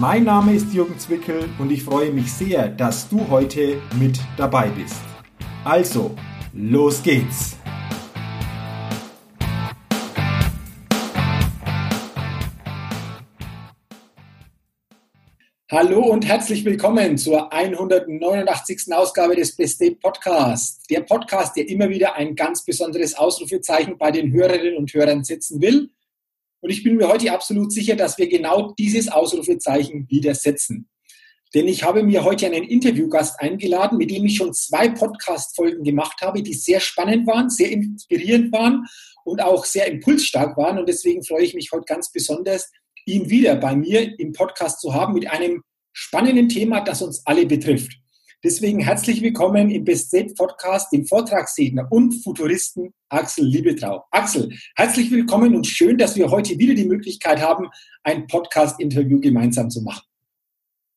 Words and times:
Mein 0.00 0.22
Name 0.22 0.54
ist 0.54 0.72
Jürgen 0.72 0.96
Zwickel 0.96 1.48
und 1.58 1.72
ich 1.72 1.82
freue 1.82 2.12
mich 2.12 2.32
sehr, 2.32 2.68
dass 2.68 3.08
du 3.08 3.28
heute 3.30 3.82
mit 3.98 4.20
dabei 4.36 4.68
bist. 4.68 4.94
Also, 5.64 6.14
los 6.52 7.02
geht's! 7.02 7.56
Hallo 15.68 15.98
und 15.98 16.24
herzlich 16.24 16.64
willkommen 16.64 17.18
zur 17.18 17.52
189. 17.52 18.92
Ausgabe 18.92 19.34
des 19.34 19.56
Best 19.56 19.80
Day 19.80 19.96
Podcasts. 19.96 20.86
Der 20.86 21.00
Podcast, 21.00 21.56
der 21.56 21.68
immer 21.68 21.88
wieder 21.88 22.14
ein 22.14 22.36
ganz 22.36 22.64
besonderes 22.64 23.14
Ausrufezeichen 23.14 23.98
bei 23.98 24.12
den 24.12 24.32
Hörerinnen 24.32 24.76
und 24.76 24.94
Hörern 24.94 25.24
setzen 25.24 25.60
will 25.60 25.90
und 26.60 26.70
ich 26.70 26.82
bin 26.82 26.96
mir 26.96 27.08
heute 27.08 27.32
absolut 27.32 27.72
sicher, 27.72 27.96
dass 27.96 28.18
wir 28.18 28.28
genau 28.28 28.72
dieses 28.78 29.08
Ausrufezeichen 29.08 30.08
wieder 30.08 30.34
setzen. 30.34 30.88
Denn 31.54 31.66
ich 31.66 31.82
habe 31.82 32.02
mir 32.02 32.24
heute 32.24 32.46
einen 32.46 32.64
Interviewgast 32.64 33.40
eingeladen, 33.40 33.96
mit 33.96 34.10
dem 34.10 34.24
ich 34.26 34.36
schon 34.36 34.52
zwei 34.52 34.90
Podcast-Folgen 34.90 35.82
gemacht 35.82 36.20
habe, 36.20 36.42
die 36.42 36.52
sehr 36.52 36.80
spannend 36.80 37.26
waren, 37.26 37.48
sehr 37.48 37.70
inspirierend 37.70 38.52
waren 38.52 38.84
und 39.24 39.42
auch 39.42 39.64
sehr 39.64 39.86
impulsstark 39.86 40.56
waren. 40.58 40.78
Und 40.78 40.88
deswegen 40.88 41.24
freue 41.24 41.44
ich 41.44 41.54
mich 41.54 41.70
heute 41.72 41.86
ganz 41.86 42.12
besonders, 42.12 42.70
ihn 43.06 43.30
wieder 43.30 43.56
bei 43.56 43.74
mir 43.74 44.18
im 44.18 44.32
Podcast 44.32 44.80
zu 44.80 44.92
haben 44.92 45.14
mit 45.14 45.30
einem 45.30 45.62
spannenden 45.92 46.50
Thema, 46.50 46.82
das 46.82 47.00
uns 47.00 47.22
alle 47.24 47.46
betrifft. 47.46 47.92
Deswegen 48.44 48.78
herzlich 48.78 49.20
willkommen 49.20 49.68
im 49.68 49.82
Best 49.82 50.12
Set 50.12 50.36
Podcast, 50.36 50.92
dem 50.92 51.04
Vortragsredner 51.04 51.90
und 51.90 52.22
Futuristen 52.22 52.94
Axel 53.08 53.44
Liebetrau. 53.44 54.04
Axel, 54.12 54.48
herzlich 54.76 55.10
willkommen 55.10 55.56
und 55.56 55.66
schön, 55.66 55.98
dass 55.98 56.14
wir 56.14 56.30
heute 56.30 56.56
wieder 56.56 56.74
die 56.74 56.86
Möglichkeit 56.86 57.42
haben, 57.42 57.68
ein 58.04 58.28
Podcast-Interview 58.28 59.18
gemeinsam 59.20 59.70
zu 59.70 59.82
machen. 59.82 60.06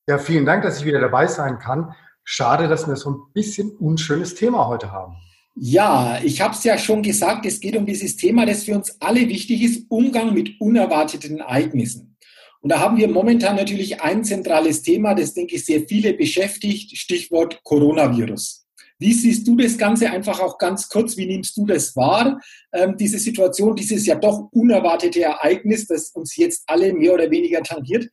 Ja, 0.08 0.20
vielen 0.20 0.46
Dank, 0.46 0.62
dass 0.62 0.82
ich 0.82 0.86
wieder 0.86 1.00
dabei 1.00 1.26
sein 1.26 1.58
kann. 1.58 1.96
Schade, 2.24 2.68
dass 2.68 2.88
wir 2.88 2.96
so 2.96 3.10
ein 3.10 3.34
bisschen 3.34 3.72
unschönes 3.72 4.36
Thema 4.36 4.68
heute 4.68 4.92
haben. 4.92 5.16
Ja, 5.56 6.20
ich 6.24 6.42
habe 6.42 6.54
es 6.54 6.64
ja 6.64 6.78
schon 6.78 7.02
gesagt, 7.02 7.48
es 7.48 7.60
geht 7.60 7.76
um 7.76 7.88
dieses 7.88 8.18
Thema, 8.18 8.46
das 8.46 8.66
für 8.66 8.76
uns 8.76 9.02
alle 9.02 9.28
wichtig 9.28 9.64
ist, 9.64 9.90
Umgang 9.90 10.36
mit 10.36 10.62
unerwarteten 10.62 11.40
Ereignissen. 11.40 12.11
Und 12.62 12.70
da 12.72 12.80
haben 12.80 12.98
wir 12.98 13.08
momentan 13.08 13.56
natürlich 13.56 14.02
ein 14.02 14.24
zentrales 14.24 14.84
Thema, 14.84 15.16
das, 15.16 15.34
denke 15.34 15.56
ich, 15.56 15.66
sehr 15.66 15.82
viele 15.88 16.14
beschäftigt, 16.14 16.96
Stichwort 16.96 17.60
Coronavirus. 17.64 18.68
Wie 19.00 19.14
siehst 19.14 19.48
du 19.48 19.58
das 19.58 19.80
Ganze 19.80 20.12
einfach 20.12 20.40
auch 20.40 20.60
ganz 20.60 20.88
kurz? 20.88 21.18
Wie 21.18 21.26
nimmst 21.26 21.58
du 21.58 21.66
das 21.66 21.96
wahr, 21.96 22.40
ähm, 22.72 22.96
diese 22.98 23.18
Situation, 23.18 23.76
dieses 23.76 24.06
ja 24.06 24.14
doch 24.14 24.50
unerwartete 24.52 25.24
Ereignis, 25.24 25.88
das 25.88 26.12
uns 26.12 26.36
jetzt 26.36 26.64
alle 26.68 26.94
mehr 26.94 27.16
oder 27.16 27.32
weniger 27.32 27.64
tangiert? 27.64 28.08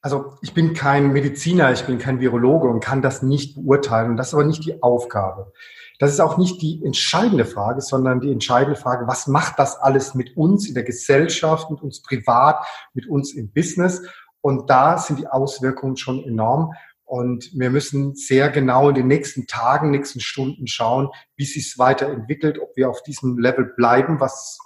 Also 0.00 0.38
ich 0.40 0.54
bin 0.54 0.72
kein 0.72 1.12
Mediziner, 1.12 1.70
ich 1.70 1.82
bin 1.82 1.98
kein 1.98 2.18
Virologe 2.18 2.66
und 2.66 2.80
kann 2.80 3.02
das 3.02 3.22
nicht 3.22 3.56
beurteilen. 3.56 4.16
Das 4.16 4.28
ist 4.28 4.34
aber 4.34 4.44
nicht 4.44 4.64
die 4.64 4.82
Aufgabe. 4.82 5.52
Das 5.98 6.12
ist 6.12 6.20
auch 6.20 6.38
nicht 6.38 6.60
die 6.62 6.84
entscheidende 6.84 7.44
Frage, 7.44 7.80
sondern 7.80 8.20
die 8.20 8.32
entscheidende 8.32 8.78
Frage, 8.78 9.06
was 9.06 9.26
macht 9.26 9.58
das 9.58 9.76
alles 9.76 10.14
mit 10.14 10.36
uns 10.36 10.68
in 10.68 10.74
der 10.74 10.82
Gesellschaft, 10.82 11.70
mit 11.70 11.80
uns 11.80 12.02
privat, 12.02 12.64
mit 12.94 13.06
uns 13.06 13.32
im 13.34 13.52
Business? 13.52 14.02
Und 14.40 14.68
da 14.68 14.98
sind 14.98 15.20
die 15.20 15.28
Auswirkungen 15.28 15.96
schon 15.96 16.22
enorm. 16.24 16.72
Und 17.04 17.50
wir 17.54 17.70
müssen 17.70 18.14
sehr 18.14 18.48
genau 18.48 18.88
in 18.88 18.94
den 18.94 19.06
nächsten 19.06 19.46
Tagen, 19.46 19.90
nächsten 19.90 20.20
Stunden 20.20 20.66
schauen, 20.66 21.10
wie 21.36 21.44
sich 21.44 21.68
es 21.68 21.78
weiterentwickelt, 21.78 22.58
ob 22.58 22.74
wir 22.74 22.88
auf 22.88 23.02
diesem 23.02 23.38
Level 23.38 23.72
bleiben, 23.76 24.18
was 24.18 24.58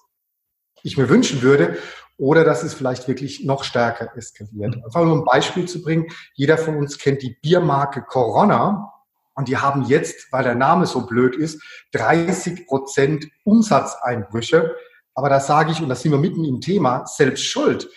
ich 0.82 0.96
mir 0.96 1.08
wünschen 1.08 1.42
würde, 1.42 1.76
oder 2.18 2.44
dass 2.44 2.62
es 2.62 2.72
vielleicht 2.72 3.08
wirklich 3.08 3.44
noch 3.44 3.64
stärker 3.64 4.16
eskaliert. 4.16 4.76
Einfach 4.76 5.04
nur 5.04 5.16
ein 5.16 5.24
Beispiel 5.24 5.66
zu 5.66 5.82
bringen. 5.82 6.06
Jeder 6.34 6.56
von 6.56 6.76
uns 6.76 6.98
kennt 6.98 7.22
die 7.22 7.36
Biermarke 7.42 8.02
Corona. 8.02 8.92
Und 9.36 9.48
die 9.48 9.58
haben 9.58 9.82
jetzt, 9.82 10.32
weil 10.32 10.44
der 10.44 10.54
Name 10.54 10.86
so 10.86 11.06
blöd 11.06 11.36
ist, 11.36 11.62
30 11.92 12.66
Prozent 12.66 13.28
Umsatzeinbrüche. 13.44 14.74
Aber 15.14 15.28
da 15.28 15.40
sage 15.40 15.72
ich, 15.72 15.80
und 15.80 15.88
das 15.88 16.02
sind 16.02 16.12
wir 16.12 16.18
mitten 16.18 16.44
im 16.44 16.60
Thema, 16.60 17.04
selbst 17.06 17.44
schuld. 17.44 17.88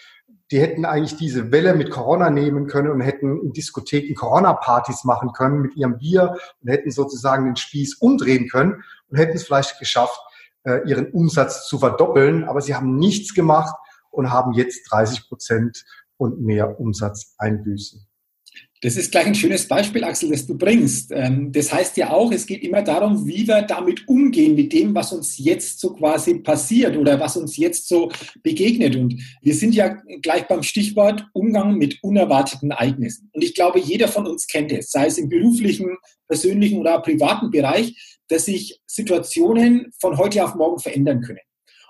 Die 0.51 0.59
hätten 0.59 0.83
eigentlich 0.83 1.15
diese 1.15 1.51
Welle 1.51 1.75
mit 1.75 1.91
Corona 1.91 2.29
nehmen 2.29 2.67
können 2.67 2.89
und 2.89 3.01
hätten 3.01 3.39
in 3.41 3.53
Diskotheken 3.53 4.15
Corona-Partys 4.15 5.05
machen 5.05 5.31
können 5.31 5.61
mit 5.61 5.75
ihrem 5.77 5.97
Bier 5.97 6.35
und 6.61 6.69
hätten 6.69 6.91
sozusagen 6.91 7.45
den 7.45 7.55
Spieß 7.55 7.95
umdrehen 7.95 8.49
können 8.49 8.83
und 9.07 9.17
hätten 9.17 9.37
es 9.37 9.43
vielleicht 9.43 9.79
geschafft, 9.79 10.19
äh, 10.63 10.81
ihren 10.89 11.11
Umsatz 11.11 11.67
zu 11.67 11.79
verdoppeln. 11.79 12.45
Aber 12.45 12.61
sie 12.61 12.75
haben 12.75 12.97
nichts 12.97 13.33
gemacht 13.33 13.75
und 14.09 14.31
haben 14.31 14.53
jetzt 14.53 14.91
30 14.91 15.29
Prozent 15.29 15.85
und 16.17 16.41
mehr 16.41 16.79
Umsatzeinbüßen. 16.79 18.08
Das 18.81 18.95
ist 18.95 19.11
gleich 19.11 19.25
ein 19.25 19.35
schönes 19.35 19.67
Beispiel, 19.67 20.05
Axel, 20.05 20.29
das 20.29 20.47
du 20.47 20.57
bringst. 20.57 21.11
Ähm, 21.11 21.51
das 21.51 21.73
heißt 21.73 21.97
ja 21.97 22.11
auch, 22.11 22.31
es 22.31 22.45
geht 22.45 22.63
immer 22.63 22.81
darum, 22.81 23.27
wie 23.27 23.45
wir 23.45 23.63
damit 23.63 24.07
umgehen, 24.07 24.55
mit 24.55 24.71
dem, 24.71 24.95
was 24.95 25.11
uns 25.11 25.37
jetzt 25.37 25.81
so 25.81 25.93
quasi 25.93 26.35
passiert 26.35 26.95
oder 26.95 27.19
was 27.19 27.35
uns 27.35 27.57
jetzt 27.57 27.89
so 27.89 28.09
begegnet. 28.41 28.95
Und 28.95 29.21
wir 29.41 29.53
sind 29.53 29.75
ja 29.75 29.97
gleich 30.21 30.47
beim 30.47 30.63
Stichwort 30.63 31.27
Umgang 31.33 31.77
mit 31.77 32.01
unerwarteten 32.01 32.71
Ereignissen. 32.71 33.29
Und 33.33 33.43
ich 33.43 33.53
glaube, 33.53 33.79
jeder 33.79 34.07
von 34.07 34.25
uns 34.25 34.47
kennt 34.47 34.71
es, 34.71 34.91
sei 34.91 35.07
es 35.07 35.17
im 35.17 35.27
beruflichen, 35.27 35.97
persönlichen 36.29 36.79
oder 36.79 37.01
privaten 37.01 37.51
Bereich, 37.51 38.17
dass 38.29 38.45
sich 38.45 38.79
Situationen 38.85 39.91
von 39.99 40.17
heute 40.17 40.45
auf 40.45 40.55
morgen 40.55 40.79
verändern 40.79 41.19
können. 41.19 41.39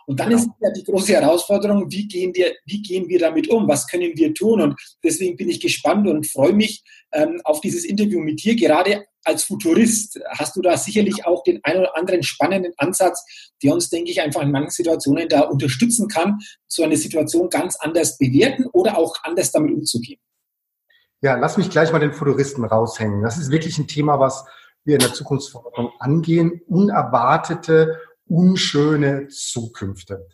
Und 0.10 0.20
dann 0.20 0.30
genau. 0.30 0.42
ist 0.42 0.50
ja 0.60 0.72
die 0.72 0.84
große 0.84 1.14
Herausforderung, 1.14 1.86
wie 1.92 2.08
gehen, 2.08 2.34
wir, 2.34 2.56
wie 2.66 2.82
gehen 2.82 3.08
wir 3.08 3.20
damit 3.20 3.48
um? 3.48 3.68
Was 3.68 3.86
können 3.86 4.12
wir 4.16 4.34
tun? 4.34 4.60
Und 4.60 4.82
deswegen 5.04 5.38
bin 5.38 5.50
ich 5.50 5.60
gespannt 5.60 6.08
und 6.08 6.26
freue 6.26 6.52
mich 6.52 6.84
ähm, 7.12 7.40
auf 7.44 7.62
dieses 7.62 7.86
Interview 7.86 8.20
mit 8.20 8.44
dir. 8.44 8.56
Gerade 8.56 9.06
als 9.24 9.44
Futurist 9.44 10.20
hast 10.30 10.56
du 10.56 10.64
da 10.64 10.78
sicherlich 10.78 11.28
auch 11.28 11.44
den 11.44 11.60
einen 11.64 11.82
oder 11.82 11.96
anderen 11.96 12.24
spannenden 12.24 12.74
Ansatz, 12.78 13.24
der 13.62 13.72
uns, 13.72 13.92
denke 13.92 14.10
ich, 14.10 14.20
einfach 14.20 14.42
in 14.42 14.50
manchen 14.50 14.72
Situationen 14.72 15.30
da 15.30 15.42
unterstützen 15.42 16.08
kann, 16.08 16.40
so 16.68 16.82
eine 16.82 16.98
Situation 16.98 17.48
ganz 17.48 17.76
anders 17.76 18.18
bewerten 18.18 18.66
oder 18.74 18.98
auch 18.98 19.14
anders 19.22 19.52
damit 19.52 19.76
umzugehen. 19.76 20.20
Ja, 21.22 21.36
lass 21.36 21.56
mich 21.56 21.70
gleich 21.70 21.92
mal 21.92 22.00
den 22.00 22.14
Futuristen 22.14 22.66
raushängen. 22.66 23.22
Das 23.22 23.38
ist 23.38 23.52
wirklich 23.52 23.78
ein 23.78 23.86
Thema, 23.86 24.20
was 24.20 24.44
wir 24.86 24.96
in 24.96 25.02
der 25.02 25.14
Zukunftsforschung 25.14 25.92
angehen. 26.00 26.62
Unerwartete 26.66 28.00
unschöne 28.30 29.28
Zukünfte. 29.28 30.28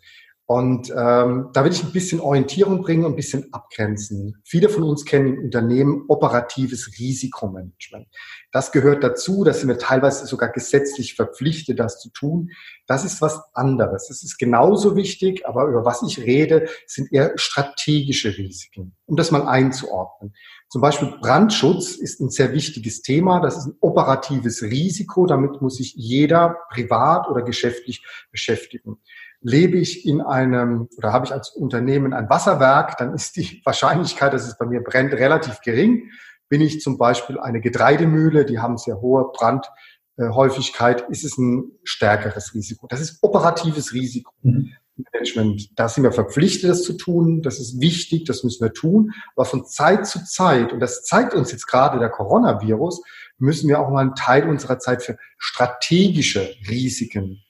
Und 0.48 0.90
ähm, 0.96 1.50
da 1.52 1.64
will 1.64 1.72
ich 1.72 1.82
ein 1.82 1.90
bisschen 1.90 2.20
Orientierung 2.20 2.80
bringen 2.80 3.04
und 3.04 3.12
ein 3.12 3.16
bisschen 3.16 3.52
abgrenzen. 3.52 4.40
Viele 4.44 4.68
von 4.68 4.84
uns 4.84 5.04
kennen 5.04 5.34
im 5.34 5.44
Unternehmen 5.46 6.04
operatives 6.06 6.92
Risikomanagement. 7.00 8.06
Das 8.52 8.70
gehört 8.70 9.02
dazu, 9.02 9.42
da 9.42 9.52
sind 9.52 9.68
wir 9.68 9.78
teilweise 9.78 10.24
sogar 10.24 10.50
gesetzlich 10.50 11.14
verpflichtet, 11.14 11.80
das 11.80 11.98
zu 12.00 12.10
tun. 12.10 12.50
Das 12.86 13.04
ist 13.04 13.20
was 13.20 13.42
anderes. 13.54 14.08
Es 14.08 14.22
ist 14.22 14.38
genauso 14.38 14.94
wichtig, 14.94 15.44
aber 15.48 15.64
über 15.64 15.84
was 15.84 16.04
ich 16.04 16.20
rede, 16.20 16.68
sind 16.86 17.12
eher 17.12 17.32
strategische 17.34 18.38
Risiken, 18.38 18.94
um 19.06 19.16
das 19.16 19.32
mal 19.32 19.48
einzuordnen. 19.48 20.32
Zum 20.68 20.80
Beispiel 20.80 21.12
Brandschutz 21.20 21.96
ist 21.96 22.20
ein 22.20 22.30
sehr 22.30 22.52
wichtiges 22.52 23.02
Thema. 23.02 23.40
Das 23.40 23.56
ist 23.56 23.66
ein 23.66 23.76
operatives 23.80 24.62
Risiko. 24.62 25.26
Damit 25.26 25.60
muss 25.60 25.76
sich 25.76 25.94
jeder 25.96 26.56
privat 26.70 27.28
oder 27.28 27.42
geschäftlich 27.42 28.04
beschäftigen. 28.30 28.98
Lebe 29.40 29.78
ich 29.78 30.06
in 30.06 30.20
einem 30.20 30.88
oder 30.96 31.12
habe 31.12 31.26
ich 31.26 31.32
als 31.32 31.50
Unternehmen 31.50 32.12
ein 32.12 32.28
Wasserwerk, 32.28 32.96
dann 32.98 33.14
ist 33.14 33.36
die 33.36 33.60
Wahrscheinlichkeit, 33.64 34.32
dass 34.32 34.46
es 34.46 34.58
bei 34.58 34.66
mir 34.66 34.82
brennt, 34.82 35.12
relativ 35.12 35.60
gering. 35.60 36.10
Bin 36.48 36.60
ich 36.60 36.80
zum 36.80 36.98
Beispiel 36.98 37.38
eine 37.38 37.60
Getreidemühle, 37.60 38.44
die 38.44 38.60
haben 38.60 38.78
sehr 38.78 39.00
hohe 39.00 39.32
Brandhäufigkeit, 39.32 41.08
ist 41.10 41.24
es 41.24 41.38
ein 41.38 41.72
stärkeres 41.82 42.54
Risiko. 42.54 42.86
Das 42.88 43.00
ist 43.00 43.18
operatives 43.22 43.92
Risiko. 43.92 44.32
Mhm. 44.42 44.72
Management. 45.12 45.78
Da 45.78 45.88
sind 45.88 46.04
wir 46.04 46.12
verpflichtet, 46.12 46.70
das 46.70 46.82
zu 46.82 46.94
tun. 46.94 47.42
Das 47.42 47.58
ist 47.58 47.80
wichtig, 47.80 48.24
das 48.24 48.44
müssen 48.44 48.64
wir 48.64 48.72
tun. 48.72 49.12
Aber 49.34 49.44
von 49.44 49.66
Zeit 49.66 50.06
zu 50.06 50.24
Zeit, 50.24 50.72
und 50.72 50.80
das 50.80 51.02
zeigt 51.04 51.34
uns 51.34 51.52
jetzt 51.52 51.66
gerade 51.66 51.98
der 51.98 52.08
Coronavirus, 52.08 53.02
müssen 53.38 53.68
wir 53.68 53.80
auch 53.80 53.90
mal 53.90 54.00
einen 54.00 54.14
Teil 54.14 54.48
unserer 54.48 54.78
Zeit 54.78 55.02
für 55.02 55.18
strategische 55.38 56.54
Risiken 56.68 57.42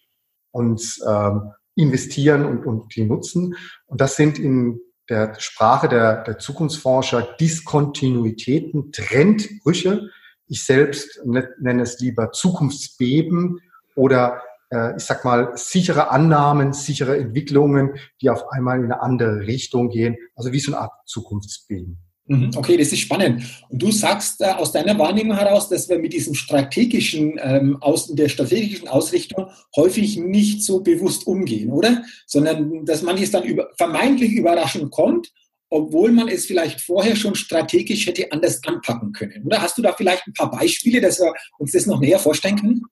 uns 0.50 1.02
ähm, 1.06 1.52
investieren 1.76 2.44
und, 2.44 2.66
und 2.66 2.96
die 2.96 3.04
nutzen. 3.04 3.54
Und 3.86 4.00
das 4.00 4.16
sind 4.16 4.38
in 4.38 4.80
der 5.08 5.34
Sprache 5.38 5.88
der, 5.88 6.24
der 6.24 6.38
Zukunftsforscher 6.38 7.36
Diskontinuitäten, 7.38 8.90
Trendbrüche. 8.90 10.10
Ich 10.48 10.64
selbst 10.64 11.20
nenne 11.24 11.82
es 11.82 12.00
lieber 12.00 12.32
Zukunftsbeben 12.32 13.60
oder 13.94 14.42
äh, 14.70 14.96
ich 14.96 15.04
sag 15.04 15.24
mal, 15.24 15.52
sichere 15.56 16.10
Annahmen, 16.10 16.72
sichere 16.72 17.16
Entwicklungen, 17.16 17.94
die 18.20 18.30
auf 18.30 18.50
einmal 18.50 18.78
in 18.78 18.86
eine 18.86 19.02
andere 19.02 19.46
Richtung 19.46 19.90
gehen. 19.90 20.16
Also 20.34 20.52
wie 20.52 20.60
so 20.60 20.72
eine 20.72 20.80
Art 20.80 20.92
Zukunftsbeben. 21.06 21.98
Mhm. 22.28 22.50
Okay, 22.56 22.76
das 22.76 22.92
ist 22.92 23.00
spannend. 23.00 23.44
Und 23.68 23.82
du 23.82 23.92
sagst 23.92 24.40
äh, 24.40 24.46
aus 24.46 24.72
deiner 24.72 24.98
Wahrnehmung 24.98 25.36
heraus, 25.36 25.68
dass 25.68 25.88
wir 25.88 25.98
mit 25.98 26.12
diesem 26.12 26.34
strategischen, 26.34 27.38
ähm, 27.40 27.80
aus 27.80 28.08
der 28.14 28.28
strategischen 28.28 28.88
Ausrichtung 28.88 29.46
häufig 29.76 30.16
nicht 30.16 30.64
so 30.64 30.80
bewusst 30.80 31.26
umgehen, 31.26 31.70
oder? 31.70 32.02
Sondern 32.26 32.84
dass 32.84 33.02
manches 33.02 33.30
dann 33.30 33.44
über, 33.44 33.70
vermeintlich 33.76 34.32
überraschend 34.32 34.90
kommt, 34.90 35.32
obwohl 35.70 36.12
man 36.12 36.28
es 36.28 36.46
vielleicht 36.46 36.80
vorher 36.80 37.16
schon 37.16 37.34
strategisch 37.34 38.06
hätte 38.06 38.30
anders 38.32 38.60
anpacken 38.64 39.12
können. 39.12 39.44
Oder 39.44 39.62
hast 39.62 39.78
du 39.78 39.82
da 39.82 39.92
vielleicht 39.92 40.26
ein 40.26 40.32
paar 40.32 40.50
Beispiele, 40.50 41.00
dass 41.00 41.20
wir 41.20 41.32
uns 41.58 41.72
das 41.72 41.86
noch 41.86 42.00
näher 42.00 42.18
vorstellen 42.18 42.56
können? 42.56 42.82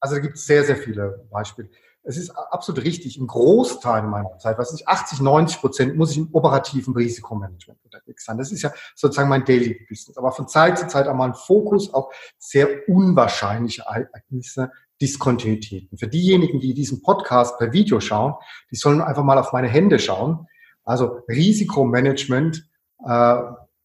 Also 0.00 0.16
da 0.16 0.20
gibt 0.20 0.36
es 0.36 0.46
sehr, 0.46 0.64
sehr 0.64 0.76
viele 0.76 1.26
Beispiele. 1.30 1.70
Es 2.06 2.18
ist 2.18 2.30
absolut 2.30 2.84
richtig. 2.84 3.18
Ein 3.18 3.26
Großteil 3.26 4.02
meiner 4.02 4.36
Zeit, 4.38 4.58
was 4.58 4.72
nicht 4.72 4.86
80, 4.86 5.20
90 5.20 5.58
Prozent, 5.58 5.96
muss 5.96 6.10
ich 6.10 6.18
im 6.18 6.28
operativen 6.32 6.94
Risikomanagement 6.94 7.82
unterwegs 7.82 8.26
sein. 8.26 8.36
Das 8.36 8.52
ist 8.52 8.60
ja 8.60 8.72
sozusagen 8.94 9.30
mein 9.30 9.44
Daily 9.46 9.86
Business. 9.88 10.18
Aber 10.18 10.30
von 10.32 10.46
Zeit 10.46 10.78
zu 10.78 10.86
Zeit 10.86 11.08
einmal 11.08 11.30
ein 11.30 11.34
Fokus 11.34 11.92
auf 11.94 12.14
sehr 12.38 12.68
unwahrscheinliche 12.88 13.82
Ereignisse, 13.82 14.70
Diskontinuitäten. 15.00 15.96
Für 15.96 16.06
diejenigen, 16.06 16.60
die 16.60 16.74
diesen 16.74 17.02
Podcast 17.02 17.58
per 17.58 17.72
Video 17.72 18.00
schauen, 18.00 18.34
die 18.70 18.76
sollen 18.76 19.00
einfach 19.00 19.24
mal 19.24 19.38
auf 19.38 19.52
meine 19.52 19.68
Hände 19.68 19.98
schauen. 19.98 20.46
Also 20.84 21.20
Risikomanagement 21.28 22.68
äh, 23.06 23.36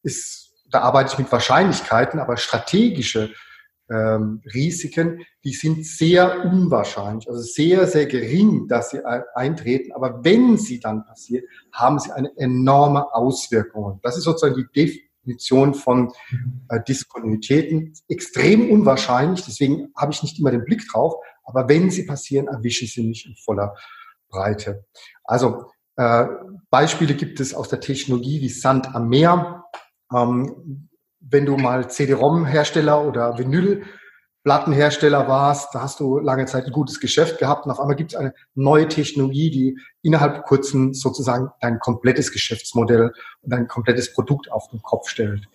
ist, 0.04 0.54
da 0.70 0.82
arbeite 0.82 1.14
ich 1.14 1.20
mit 1.20 1.32
Wahrscheinlichkeiten, 1.32 2.20
aber 2.20 2.36
strategische 2.36 3.32
ähm, 3.90 4.42
Risiken, 4.54 5.26
die 5.44 5.54
sind 5.54 5.86
sehr 5.86 6.46
unwahrscheinlich, 6.46 7.28
also 7.28 7.42
sehr, 7.42 7.88
sehr 7.88 8.06
gering, 8.06 8.68
dass 8.68 8.92
sie 8.92 9.02
eintreten. 9.36 9.92
Aber 9.94 10.24
wenn 10.24 10.58
sie 10.58 10.80
dann 10.80 11.06
passieren, 11.06 11.46
haben 11.72 12.00
sie 12.00 12.12
eine 12.12 12.32
enorme 12.38 13.14
Auswirkung. 13.14 14.00
Das 14.04 14.18
ist 14.18 14.24
sozusagen 14.24 14.56
die 14.56 15.02
Definition 15.26 15.74
von 15.74 16.12
äh, 16.70 16.80
Diskontinuitäten. 16.88 17.94
Extrem 18.08 18.70
unwahrscheinlich, 18.70 19.44
deswegen 19.44 19.92
habe 19.96 20.12
ich 20.12 20.24
nicht 20.24 20.40
immer 20.40 20.52
den 20.52 20.66
Blick 20.66 20.88
drauf. 20.92 21.16
Aber 21.44 21.68
wenn 21.68 21.90
sie 21.90 22.06
passieren, 22.06 22.48
erwischen 22.48 22.88
sie 22.88 23.04
mich 23.04 23.26
in 23.26 23.36
voller 23.36 23.76
Breite. 24.30 24.86
Also 25.24 25.72
äh, 25.96 26.26
Beispiele 26.70 27.16
gibt 27.16 27.40
es 27.40 27.54
aus 27.54 27.70
der 27.70 27.80
Technologie 27.80 28.40
wie 28.42 28.50
Sand 28.50 28.94
am 28.94 29.10
Meer. 29.10 29.64
Ähm, 30.14 30.89
wenn 31.20 31.46
du 31.46 31.58
mal 31.58 31.90
CD-ROM-Hersteller 31.90 33.06
oder 33.06 33.38
Vinyl-Plattenhersteller 33.38 35.28
warst, 35.28 35.74
da 35.74 35.82
hast 35.82 36.00
du 36.00 36.20
lange 36.20 36.46
Zeit 36.46 36.66
ein 36.66 36.72
gutes 36.72 37.00
Geschäft 37.00 37.40
gehabt 37.40 37.66
und 37.66 37.72
auf 37.72 37.80
einmal 37.80 37.96
gibt 37.96 38.14
es 38.14 38.18
eine 38.18 38.34
neue 38.56 38.88
Technologie, 38.88 39.52
die 39.52 39.78
innerhalb 40.02 40.46
kurzem 40.46 40.94
sozusagen 40.94 41.50
dein 41.62 41.80
komplettes 41.80 42.32
Geschäftsmodell 42.32 43.12
und 43.42 43.54
dein 43.54 43.68
komplettes 43.68 44.14
Produkt 44.14 44.52
auf 44.52 44.70
den 44.70 44.82
Kopf 44.82 45.10
stellt. 45.10 45.46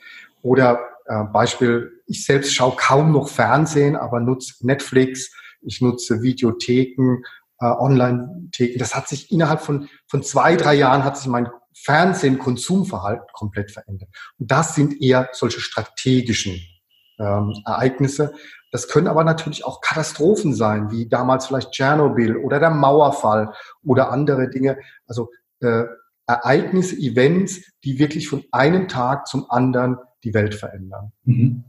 Oder 0.42 0.80
äh, 1.06 1.24
Beispiel, 1.24 2.02
ich 2.06 2.24
selbst 2.24 2.54
schaue 2.54 2.76
kaum 2.76 3.12
noch 3.12 3.28
Fernsehen, 3.28 3.96
aber 3.96 4.20
nutze 4.20 4.66
Netflix, 4.66 5.32
ich 5.62 5.80
nutze 5.80 6.22
Videotheken, 6.22 7.22
äh, 7.60 7.66
Online-Theken. 7.66 8.78
Das 8.78 8.94
hat 8.94 9.08
sich 9.08 9.30
innerhalb 9.32 9.62
von, 9.62 9.88
von 10.06 10.22
zwei, 10.22 10.56
drei 10.56 10.74
Jahren 10.74 11.04
hat 11.04 11.16
sich 11.16 11.26
mein 11.26 11.48
Fernsehen, 11.74 12.38
Konsumverhalten 12.38 13.26
komplett 13.32 13.70
verändert. 13.70 14.08
Und 14.38 14.50
das 14.50 14.74
sind 14.74 15.00
eher 15.02 15.28
solche 15.32 15.60
strategischen 15.60 16.60
ähm, 17.18 17.54
Ereignisse. 17.66 18.32
Das 18.70 18.88
können 18.88 19.06
aber 19.06 19.24
natürlich 19.24 19.64
auch 19.64 19.80
Katastrophen 19.80 20.54
sein, 20.54 20.90
wie 20.90 21.08
damals 21.08 21.46
vielleicht 21.46 21.72
Tschernobyl 21.72 22.36
oder 22.36 22.58
der 22.58 22.70
Mauerfall 22.70 23.52
oder 23.84 24.10
andere 24.10 24.50
Dinge. 24.50 24.78
Also 25.06 25.30
äh, 25.60 25.84
Ereignisse, 26.26 26.96
Events, 26.96 27.60
die 27.84 27.98
wirklich 27.98 28.28
von 28.28 28.44
einem 28.50 28.88
Tag 28.88 29.26
zum 29.26 29.50
anderen 29.50 29.98
die 30.24 30.32
Welt 30.34 30.54
verändern. 30.54 31.12
Mhm. 31.24 31.64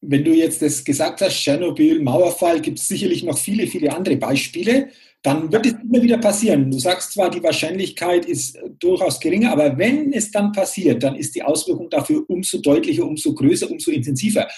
Wenn 0.00 0.24
du 0.24 0.32
jetzt 0.32 0.62
das 0.62 0.82
gesagt 0.82 1.20
hast, 1.20 1.34
Tschernobyl, 1.34 2.02
Mauerfall, 2.02 2.60
gibt 2.60 2.78
es 2.78 2.88
sicherlich 2.88 3.22
noch 3.22 3.36
viele, 3.36 3.66
viele 3.66 3.94
andere 3.94 4.16
Beispiele 4.16 4.88
dann 5.22 5.52
wird 5.52 5.66
es 5.66 5.72
immer 5.72 6.02
wieder 6.02 6.18
passieren. 6.18 6.70
Du 6.70 6.78
sagst 6.78 7.12
zwar, 7.12 7.30
die 7.30 7.42
Wahrscheinlichkeit 7.42 8.24
ist 8.24 8.58
durchaus 8.78 9.20
geringer, 9.20 9.52
aber 9.52 9.76
wenn 9.76 10.12
es 10.12 10.30
dann 10.30 10.52
passiert, 10.52 11.02
dann 11.02 11.14
ist 11.14 11.34
die 11.34 11.42
Auswirkung 11.42 11.90
dafür 11.90 12.24
umso 12.28 12.58
deutlicher, 12.58 13.04
umso 13.04 13.34
größer, 13.34 13.70
umso 13.70 13.90
intensiver. 13.90 14.48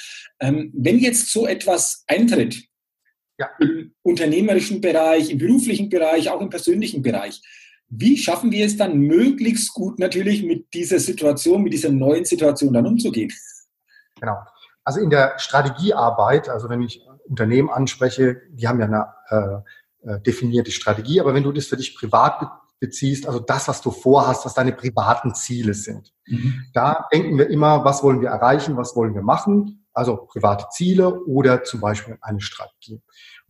Ähm, 0.41 0.71
wenn 0.75 0.99
jetzt 0.99 1.33
so 1.33 1.47
etwas 1.47 2.05
eintritt, 2.07 2.63
ja. 3.39 3.51
im 3.59 3.93
unternehmerischen 4.03 4.81
Bereich, 4.81 5.31
im 5.31 5.39
beruflichen 5.39 5.89
Bereich, 5.89 6.31
auch 6.31 6.41
im 6.41 6.51
persönlichen 6.51 7.03
Bereich, 7.03 7.41
wie 7.89 8.17
schaffen 8.17 8.53
wir 8.53 8.65
es 8.65 8.77
dann 8.77 8.99
möglichst 8.99 9.75
gut 9.75 9.99
natürlich 9.99 10.45
mit 10.45 10.73
dieser 10.73 10.99
Situation, 10.99 11.63
mit 11.63 11.73
dieser 11.73 11.91
neuen 11.91 12.25
Situation 12.25 12.73
dann 12.73 12.87
umzugehen? 12.87 13.33
Genau. 14.21 14.39
Also 14.85 15.01
in 15.01 15.11
der 15.11 15.39
Strategiearbeit, 15.39 16.49
also 16.49 16.69
wenn 16.69 16.83
ich 16.83 17.03
Unternehmen 17.25 17.69
anspreche, 17.69 18.43
die 18.51 18.67
haben 18.67 18.81
ja 18.81 18.87
eine 18.87 19.63
äh, 19.63 19.71
äh, 20.05 20.21
definierte 20.21 20.71
Strategie. 20.71 21.21
Aber 21.21 21.35
wenn 21.35 21.43
du 21.43 21.53
das 21.53 21.67
für 21.67 21.77
dich 21.77 21.95
privat 21.95 22.51
beziehst, 22.81 23.27
also 23.27 23.39
das, 23.39 23.69
was 23.69 23.81
du 23.81 23.91
vorhast, 23.91 24.45
was 24.45 24.55
deine 24.55 24.73
privaten 24.73 25.35
Ziele 25.35 25.75
sind, 25.75 26.13
mhm. 26.27 26.65
da 26.73 27.07
denken 27.13 27.39
wir 27.39 27.49
immer, 27.49 27.85
was 27.85 28.03
wollen 28.03 28.21
wir 28.21 28.31
erreichen, 28.31 28.77
was 28.77 28.97
wollen 28.97 29.15
wir 29.15 29.23
machen, 29.23 29.87
also 29.93 30.17
private 30.17 30.67
Ziele 30.73 31.23
oder 31.25 31.65
zum 31.65 31.81
Beispiel 31.81 32.19
eine 32.21 32.41
Strategie. 32.41 32.95
Und 32.95 33.03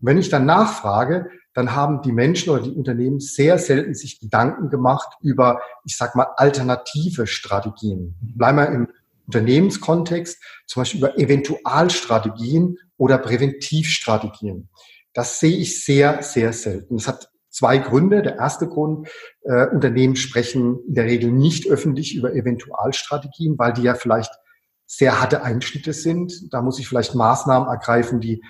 wenn 0.06 0.18
ich 0.18 0.28
dann 0.28 0.44
nachfrage, 0.44 1.30
dann 1.54 1.74
haben 1.74 2.02
die 2.02 2.12
Menschen 2.12 2.50
oder 2.50 2.62
die 2.62 2.72
Unternehmen 2.72 3.20
sehr 3.20 3.58
selten 3.58 3.94
sich 3.94 4.20
Gedanken 4.20 4.70
gemacht 4.70 5.08
über, 5.20 5.60
ich 5.84 5.96
sag 5.96 6.14
mal, 6.14 6.28
alternative 6.36 7.26
Strategien. 7.26 8.16
Mhm. 8.20 8.38
Bleiben 8.38 8.58
wir 8.58 8.68
im 8.68 8.88
Unternehmenskontext, 9.26 10.42
zum 10.66 10.80
Beispiel 10.80 11.00
über 11.00 11.18
Eventualstrategien 11.18 12.78
oder 12.96 13.18
Präventivstrategien. 13.18 14.68
Das 15.12 15.40
sehe 15.40 15.56
ich 15.56 15.84
sehr, 15.84 16.22
sehr 16.22 16.52
selten. 16.52 16.96
Das 16.96 17.08
hat 17.08 17.30
zwei 17.50 17.78
Gründe. 17.78 18.22
Der 18.22 18.36
erste 18.36 18.66
Grund, 18.66 19.08
äh, 19.42 19.66
Unternehmen 19.68 20.16
sprechen 20.16 20.80
in 20.86 20.94
der 20.94 21.04
Regel 21.04 21.30
nicht 21.30 21.68
öffentlich 21.68 22.14
über 22.16 22.34
Eventualstrategien, 22.34 23.58
weil 23.58 23.72
die 23.72 23.82
ja 23.82 23.94
vielleicht 23.94 24.32
sehr 24.86 25.20
harte 25.20 25.42
Einschnitte 25.42 25.92
sind. 25.92 26.52
Da 26.52 26.62
muss 26.62 26.78
ich 26.78 26.88
vielleicht 26.88 27.14
Maßnahmen 27.14 27.68
ergreifen, 27.68 28.20
die 28.20 28.42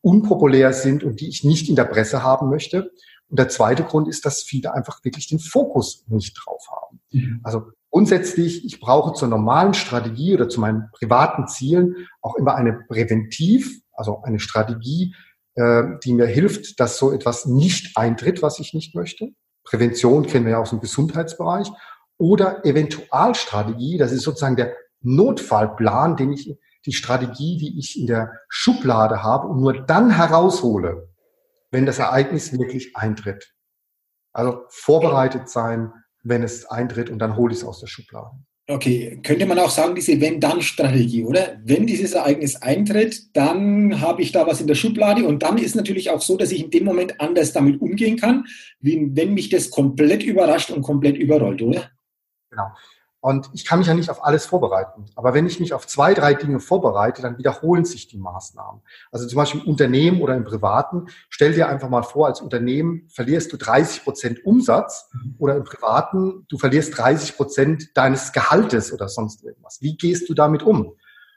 unpopulär 0.00 0.72
sind 0.72 1.04
und 1.04 1.20
die 1.20 1.28
ich 1.28 1.44
nicht 1.44 1.68
in 1.68 1.76
der 1.76 1.84
Presse 1.84 2.22
haben 2.22 2.48
möchte. 2.48 2.92
Und 3.28 3.38
der 3.38 3.48
zweite 3.48 3.82
Grund 3.82 4.08
ist, 4.08 4.24
dass 4.24 4.42
viele 4.42 4.72
einfach 4.72 5.04
wirklich 5.04 5.28
den 5.28 5.38
Fokus 5.38 6.04
nicht 6.08 6.34
drauf 6.34 6.64
haben. 6.70 7.00
Mhm. 7.10 7.40
Also 7.42 7.72
grundsätzlich, 7.90 8.64
ich 8.64 8.80
brauche 8.80 9.14
zur 9.14 9.28
normalen 9.28 9.74
Strategie 9.74 10.34
oder 10.34 10.48
zu 10.48 10.60
meinen 10.60 10.90
privaten 10.92 11.46
Zielen 11.48 12.08
auch 12.22 12.36
immer 12.36 12.54
eine 12.54 12.72
Präventiv, 12.72 13.80
also 13.92 14.22
eine 14.22 14.38
Strategie, 14.38 15.14
äh, 15.56 15.84
die 16.04 16.12
mir 16.12 16.26
hilft, 16.26 16.78
dass 16.80 16.98
so 16.98 17.12
etwas 17.12 17.46
nicht 17.46 17.96
eintritt, 17.96 18.42
was 18.42 18.58
ich 18.60 18.74
nicht 18.74 18.94
möchte. 18.94 19.30
Prävention 19.64 20.26
kennen 20.26 20.44
wir 20.44 20.52
ja 20.52 20.58
aus 20.58 20.70
dem 20.70 20.80
Gesundheitsbereich. 20.80 21.70
Oder 22.18 22.64
Eventualstrategie, 22.64 23.98
das 23.98 24.12
ist 24.12 24.22
sozusagen 24.22 24.56
der 24.56 24.74
Notfallplan, 25.00 26.16
den 26.16 26.32
ich, 26.32 26.58
die 26.86 26.92
Strategie, 26.92 27.58
die 27.58 27.78
ich 27.78 27.98
in 27.98 28.06
der 28.06 28.32
Schublade 28.48 29.22
habe 29.22 29.48
und 29.48 29.60
nur 29.60 29.84
dann 29.84 30.10
heraushole, 30.10 31.08
wenn 31.70 31.84
das 31.84 31.98
Ereignis 31.98 32.52
wirklich 32.52 32.96
eintritt. 32.96 33.52
Also 34.32 34.62
vorbereitet 34.68 35.48
sein, 35.48 35.92
wenn 36.22 36.42
es 36.42 36.66
eintritt 36.66 37.10
und 37.10 37.18
dann 37.18 37.36
hole 37.36 37.52
ich 37.52 37.60
es 37.60 37.64
aus 37.64 37.80
der 37.80 37.86
Schublade. 37.86 38.36
Okay, 38.68 39.20
könnte 39.22 39.46
man 39.46 39.60
auch 39.60 39.70
sagen, 39.70 39.94
diese 39.94 40.20
Wenn-Dann-Strategie, 40.20 41.24
oder? 41.24 41.60
Wenn 41.64 41.86
dieses 41.86 42.14
Ereignis 42.14 42.56
eintritt, 42.56 43.36
dann 43.36 44.00
habe 44.00 44.22
ich 44.22 44.32
da 44.32 44.44
was 44.44 44.60
in 44.60 44.66
der 44.66 44.74
Schublade 44.74 45.24
und 45.24 45.44
dann 45.44 45.56
ist 45.56 45.76
natürlich 45.76 46.10
auch 46.10 46.20
so, 46.20 46.36
dass 46.36 46.50
ich 46.50 46.64
in 46.64 46.70
dem 46.70 46.84
Moment 46.84 47.20
anders 47.20 47.52
damit 47.52 47.80
umgehen 47.80 48.16
kann, 48.16 48.44
wie 48.80 49.08
wenn 49.14 49.34
mich 49.34 49.50
das 49.50 49.70
komplett 49.70 50.24
überrascht 50.24 50.70
und 50.70 50.82
komplett 50.82 51.16
überrollt, 51.16 51.62
oder? 51.62 51.92
Genau. 52.50 52.66
Und 53.26 53.50
ich 53.54 53.64
kann 53.64 53.80
mich 53.80 53.88
ja 53.88 53.94
nicht 53.94 54.08
auf 54.08 54.24
alles 54.24 54.46
vorbereiten. 54.46 55.06
Aber 55.16 55.34
wenn 55.34 55.48
ich 55.48 55.58
mich 55.58 55.74
auf 55.74 55.84
zwei, 55.88 56.14
drei 56.14 56.34
Dinge 56.34 56.60
vorbereite, 56.60 57.22
dann 57.22 57.38
wiederholen 57.38 57.84
sich 57.84 58.06
die 58.06 58.18
Maßnahmen. 58.18 58.82
Also 59.10 59.26
zum 59.26 59.36
Beispiel 59.36 59.62
im 59.62 59.66
Unternehmen 59.66 60.22
oder 60.22 60.36
im 60.36 60.44
Privaten. 60.44 61.06
Stell 61.28 61.52
dir 61.52 61.68
einfach 61.68 61.88
mal 61.88 62.04
vor, 62.04 62.28
als 62.28 62.40
Unternehmen 62.40 63.08
verlierst 63.08 63.52
du 63.52 63.56
30 63.56 64.04
Prozent 64.04 64.46
Umsatz 64.46 65.10
mhm. 65.12 65.34
oder 65.40 65.56
im 65.56 65.64
Privaten, 65.64 66.46
du 66.48 66.56
verlierst 66.56 66.96
30 66.96 67.34
Prozent 67.36 67.96
deines 67.96 68.32
Gehaltes 68.32 68.92
oder 68.92 69.08
sonst 69.08 69.42
irgendwas. 69.42 69.78
Wie 69.80 69.96
gehst 69.96 70.28
du 70.28 70.34
damit 70.34 70.62
um? 70.62 70.92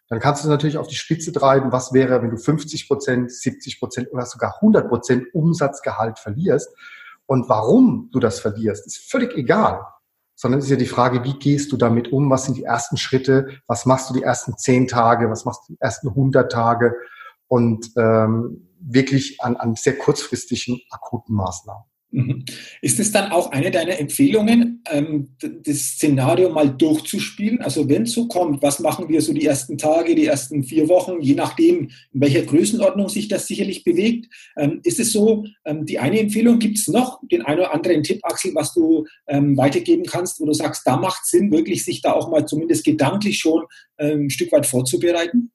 Dann 0.09 0.19
kannst 0.19 0.45
du 0.45 0.47
natürlich 0.47 0.77
auf 0.77 0.89
die 0.89 0.95
Spitze 0.95 1.33
treiben, 1.33 1.71
was 1.71 1.91
wäre, 1.91 2.21
wenn 2.21 2.29
du 2.29 2.37
50 2.37 2.87
Prozent, 2.87 3.31
70 3.31 3.79
Prozent 3.79 4.13
oder 4.13 4.27
sogar 4.27 4.57
100 4.57 4.89
Prozent 4.89 5.33
Umsatzgehalt 5.33 6.19
verlierst. 6.19 6.69
Und 7.25 7.49
warum 7.49 8.09
du 8.11 8.19
das 8.19 8.39
verlierst, 8.39 8.85
ist 8.85 9.09
völlig 9.09 9.35
egal 9.35 9.87
sondern 10.39 10.59
es 10.59 10.67
ist 10.67 10.71
ja 10.71 10.77
die 10.77 10.85
Frage, 10.85 11.25
wie 11.25 11.37
gehst 11.37 11.73
du 11.73 11.75
damit 11.75 12.13
um? 12.13 12.29
Was 12.29 12.45
sind 12.45 12.55
die 12.55 12.63
ersten 12.63 12.95
Schritte? 12.95 13.49
Was 13.67 13.85
machst 13.85 14.09
du 14.09 14.13
die 14.13 14.23
ersten 14.23 14.57
zehn 14.57 14.87
Tage? 14.87 15.29
Was 15.29 15.43
machst 15.43 15.67
du 15.67 15.73
die 15.73 15.81
ersten 15.81 16.15
hundert 16.15 16.49
Tage? 16.49 16.95
Und 17.49 17.91
ähm, 17.97 18.69
wirklich 18.79 19.41
an, 19.41 19.57
an 19.57 19.75
sehr 19.75 19.97
kurzfristigen 19.97 20.79
akuten 20.91 21.35
Maßnahmen. 21.35 21.83
Mhm. 22.11 22.43
Ist 22.81 22.99
es 22.99 23.11
dann 23.11 23.31
auch 23.31 23.51
eine 23.51 23.69
deiner 23.69 23.99
Empfehlungen, 23.99 24.83
ähm, 24.89 25.29
das 25.39 25.77
Szenario 25.77 26.49
mal 26.49 26.69
durchzuspielen? 26.69 27.61
Also 27.61 27.87
wenn 27.87 28.03
es 28.03 28.13
so 28.13 28.27
kommt, 28.27 28.63
was 28.63 28.79
machen 28.79 29.09
wir 29.09 29.21
so 29.21 29.31
die 29.31 29.45
ersten 29.45 29.77
Tage, 29.77 30.15
die 30.15 30.25
ersten 30.25 30.63
vier 30.63 30.89
Wochen, 30.89 31.21
je 31.21 31.35
nachdem, 31.35 31.91
in 32.11 32.21
welcher 32.21 32.41
Größenordnung 32.41 33.09
sich 33.09 33.27
das 33.27 33.45
sicherlich 33.47 33.83
bewegt? 33.83 34.33
Ähm, 34.57 34.79
ist 34.83 34.99
es 34.99 35.11
so, 35.11 35.45
ähm, 35.65 35.85
die 35.85 35.99
eine 35.99 36.19
Empfehlung, 36.19 36.57
gibt 36.57 36.79
es 36.79 36.87
noch 36.87 37.19
den 37.31 37.43
einen 37.43 37.59
oder 37.59 37.73
anderen 37.73 38.01
Tipp, 38.01 38.19
Axel, 38.23 38.55
was 38.55 38.73
du 38.73 39.05
weitergeben 39.27 40.03
kannst, 40.05 40.39
wo 40.39 40.45
du 40.45 40.53
sagst, 40.53 40.81
da 40.85 40.97
macht 40.97 41.21
es 41.23 41.31
Sinn, 41.31 41.51
wirklich 41.51 41.85
sich 41.85 42.01
da 42.01 42.13
auch 42.13 42.29
mal 42.31 42.45
zumindest 42.45 42.83
gedanklich 42.83 43.37
schon 43.37 43.63
ein 43.97 44.29
Stück 44.29 44.51
weit 44.51 44.65
vorzubereiten? 44.65 45.51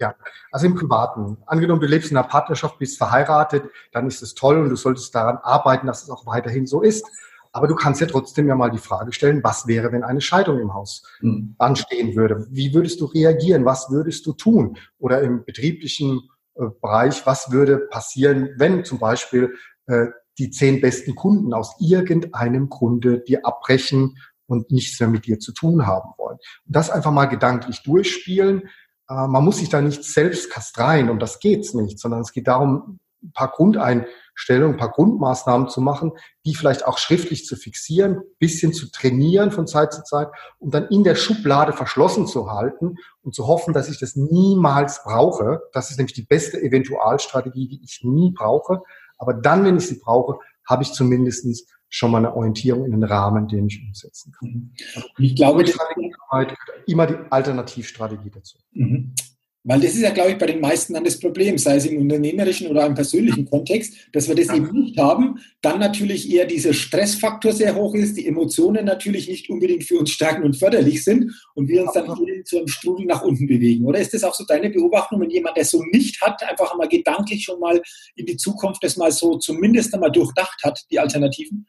Ja, 0.00 0.14
also 0.52 0.66
im 0.66 0.74
Privaten. 0.74 1.38
Angenommen, 1.46 1.80
du 1.80 1.86
lebst 1.86 2.10
in 2.10 2.16
einer 2.16 2.28
Partnerschaft, 2.28 2.78
bist 2.78 2.98
verheiratet, 2.98 3.64
dann 3.92 4.06
ist 4.06 4.22
es 4.22 4.34
toll 4.34 4.58
und 4.58 4.68
du 4.68 4.76
solltest 4.76 5.14
daran 5.14 5.38
arbeiten, 5.38 5.86
dass 5.86 6.04
es 6.04 6.10
auch 6.10 6.24
weiterhin 6.26 6.66
so 6.66 6.82
ist. 6.82 7.04
Aber 7.52 7.66
du 7.66 7.74
kannst 7.74 8.00
ja 8.00 8.06
trotzdem 8.06 8.46
ja 8.46 8.54
mal 8.54 8.70
die 8.70 8.78
Frage 8.78 9.12
stellen, 9.12 9.42
was 9.42 9.66
wäre, 9.66 9.90
wenn 9.90 10.04
eine 10.04 10.20
Scheidung 10.20 10.60
im 10.60 10.74
Haus 10.74 11.02
mhm. 11.20 11.56
anstehen 11.58 12.14
würde? 12.14 12.46
Wie 12.50 12.74
würdest 12.74 13.00
du 13.00 13.06
reagieren? 13.06 13.64
Was 13.64 13.90
würdest 13.90 14.26
du 14.26 14.34
tun? 14.34 14.76
Oder 14.98 15.22
im 15.22 15.44
betrieblichen 15.44 16.20
äh, 16.54 16.66
Bereich, 16.80 17.26
was 17.26 17.50
würde 17.50 17.78
passieren, 17.78 18.50
wenn 18.58 18.84
zum 18.84 18.98
Beispiel 18.98 19.54
äh, 19.86 20.06
die 20.38 20.50
zehn 20.50 20.80
besten 20.80 21.16
Kunden 21.16 21.52
aus 21.52 21.74
irgendeinem 21.80 22.68
Grunde 22.68 23.20
dir 23.20 23.44
abbrechen 23.44 24.18
und 24.46 24.70
nichts 24.70 25.00
mehr 25.00 25.08
mit 25.08 25.26
dir 25.26 25.40
zu 25.40 25.52
tun 25.52 25.86
haben 25.86 26.10
wollen? 26.18 26.38
Und 26.66 26.76
das 26.76 26.90
einfach 26.90 27.10
mal 27.10 27.26
gedanklich 27.26 27.82
durchspielen 27.82 28.68
man 29.08 29.44
muss 29.44 29.58
sich 29.58 29.68
da 29.68 29.80
nicht 29.80 30.04
selbst 30.04 30.50
kastreien, 30.50 31.10
um 31.10 31.18
das 31.18 31.40
geht's 31.40 31.74
nicht, 31.74 31.98
sondern 31.98 32.20
es 32.20 32.32
geht 32.32 32.46
darum, 32.46 33.00
ein 33.22 33.32
paar 33.32 33.50
Grundeinstellungen, 33.50 34.76
ein 34.76 34.78
paar 34.78 34.92
Grundmaßnahmen 34.92 35.68
zu 35.68 35.80
machen, 35.80 36.12
die 36.44 36.54
vielleicht 36.54 36.86
auch 36.86 36.98
schriftlich 36.98 37.46
zu 37.46 37.56
fixieren, 37.56 38.20
bisschen 38.38 38.72
zu 38.72 38.90
trainieren 38.90 39.50
von 39.50 39.66
Zeit 39.66 39.92
zu 39.92 40.04
Zeit 40.04 40.28
und 40.58 40.72
dann 40.72 40.88
in 40.88 41.02
der 41.02 41.16
Schublade 41.16 41.72
verschlossen 41.72 42.26
zu 42.26 42.50
halten 42.50 42.96
und 43.22 43.34
zu 43.34 43.46
hoffen, 43.46 43.74
dass 43.74 43.88
ich 43.88 43.98
das 43.98 44.14
niemals 44.14 45.02
brauche. 45.02 45.62
Das 45.72 45.90
ist 45.90 45.96
nämlich 45.96 46.14
die 46.14 46.26
beste 46.26 46.62
Eventualstrategie, 46.62 47.68
die 47.68 47.80
ich 47.82 48.00
nie 48.04 48.32
brauche. 48.32 48.82
Aber 49.16 49.34
dann, 49.34 49.64
wenn 49.64 49.78
ich 49.78 49.88
sie 49.88 49.98
brauche, 49.98 50.38
habe 50.64 50.84
ich 50.84 50.92
zumindestens 50.92 51.66
schon 51.88 52.10
mal 52.10 52.18
eine 52.18 52.34
Orientierung 52.34 52.84
in 52.84 52.92
den 52.92 53.04
Rahmen, 53.04 53.48
den 53.48 53.66
ich 53.66 53.80
umsetzen 53.82 54.32
kann. 54.32 54.48
Mhm. 54.48 54.72
Ich 55.18 55.34
glaube, 55.36 55.64
das 55.64 55.76
immer 56.86 57.06
die 57.06 57.16
Alternativstrategie 57.30 58.30
dazu. 58.30 58.58
Mhm. 58.72 59.14
Weil 59.64 59.80
das 59.80 59.94
ist 59.94 60.00
ja, 60.00 60.10
glaube 60.10 60.30
ich, 60.30 60.38
bei 60.38 60.46
den 60.46 60.60
meisten 60.60 60.94
dann 60.94 61.04
das 61.04 61.18
Problem, 61.18 61.58
sei 61.58 61.76
es 61.76 61.84
im 61.84 62.00
unternehmerischen 62.00 62.68
oder 62.68 62.86
im 62.86 62.94
persönlichen 62.94 63.44
Kontext, 63.44 64.08
dass 64.12 64.26
wir 64.26 64.34
das 64.34 64.46
ja. 64.46 64.56
eben 64.56 64.70
nicht 64.72 64.96
haben. 64.98 65.40
Dann 65.60 65.80
natürlich 65.80 66.32
eher 66.32 66.46
dieser 66.46 66.72
Stressfaktor 66.72 67.52
sehr 67.52 67.74
hoch 67.74 67.94
ist, 67.94 68.16
die 68.16 68.26
Emotionen 68.26 68.86
natürlich 68.86 69.28
nicht 69.28 69.50
unbedingt 69.50 69.84
für 69.84 69.98
uns 69.98 70.10
stärken 70.10 70.44
und 70.44 70.56
förderlich 70.56 71.04
sind 71.04 71.34
und 71.54 71.68
wir 71.68 71.82
uns 71.82 71.92
dann 71.92 72.06
eher 72.06 72.44
zu 72.44 72.58
einem 72.58 72.68
Strudel 72.68 73.04
nach 73.04 73.22
unten 73.22 73.46
bewegen. 73.46 73.84
Oder 73.84 73.98
ist 73.98 74.14
das 74.14 74.24
auch 74.24 74.34
so 74.34 74.44
deine 74.44 74.70
Beobachtung, 74.70 75.20
wenn 75.20 75.30
jemand 75.30 75.58
das 75.58 75.70
so 75.70 75.82
nicht 75.92 76.18
hat, 76.22 76.42
einfach 76.48 76.74
mal 76.78 76.88
gedanklich 76.88 77.44
schon 77.44 77.60
mal 77.60 77.82
in 78.14 78.24
die 78.24 78.36
Zukunft 78.36 78.82
das 78.82 78.96
mal 78.96 79.10
so 79.10 79.36
zumindest 79.36 79.92
einmal 79.92 80.12
durchdacht 80.12 80.62
hat, 80.64 80.80
die 80.90 80.98
Alternativen? 80.98 81.66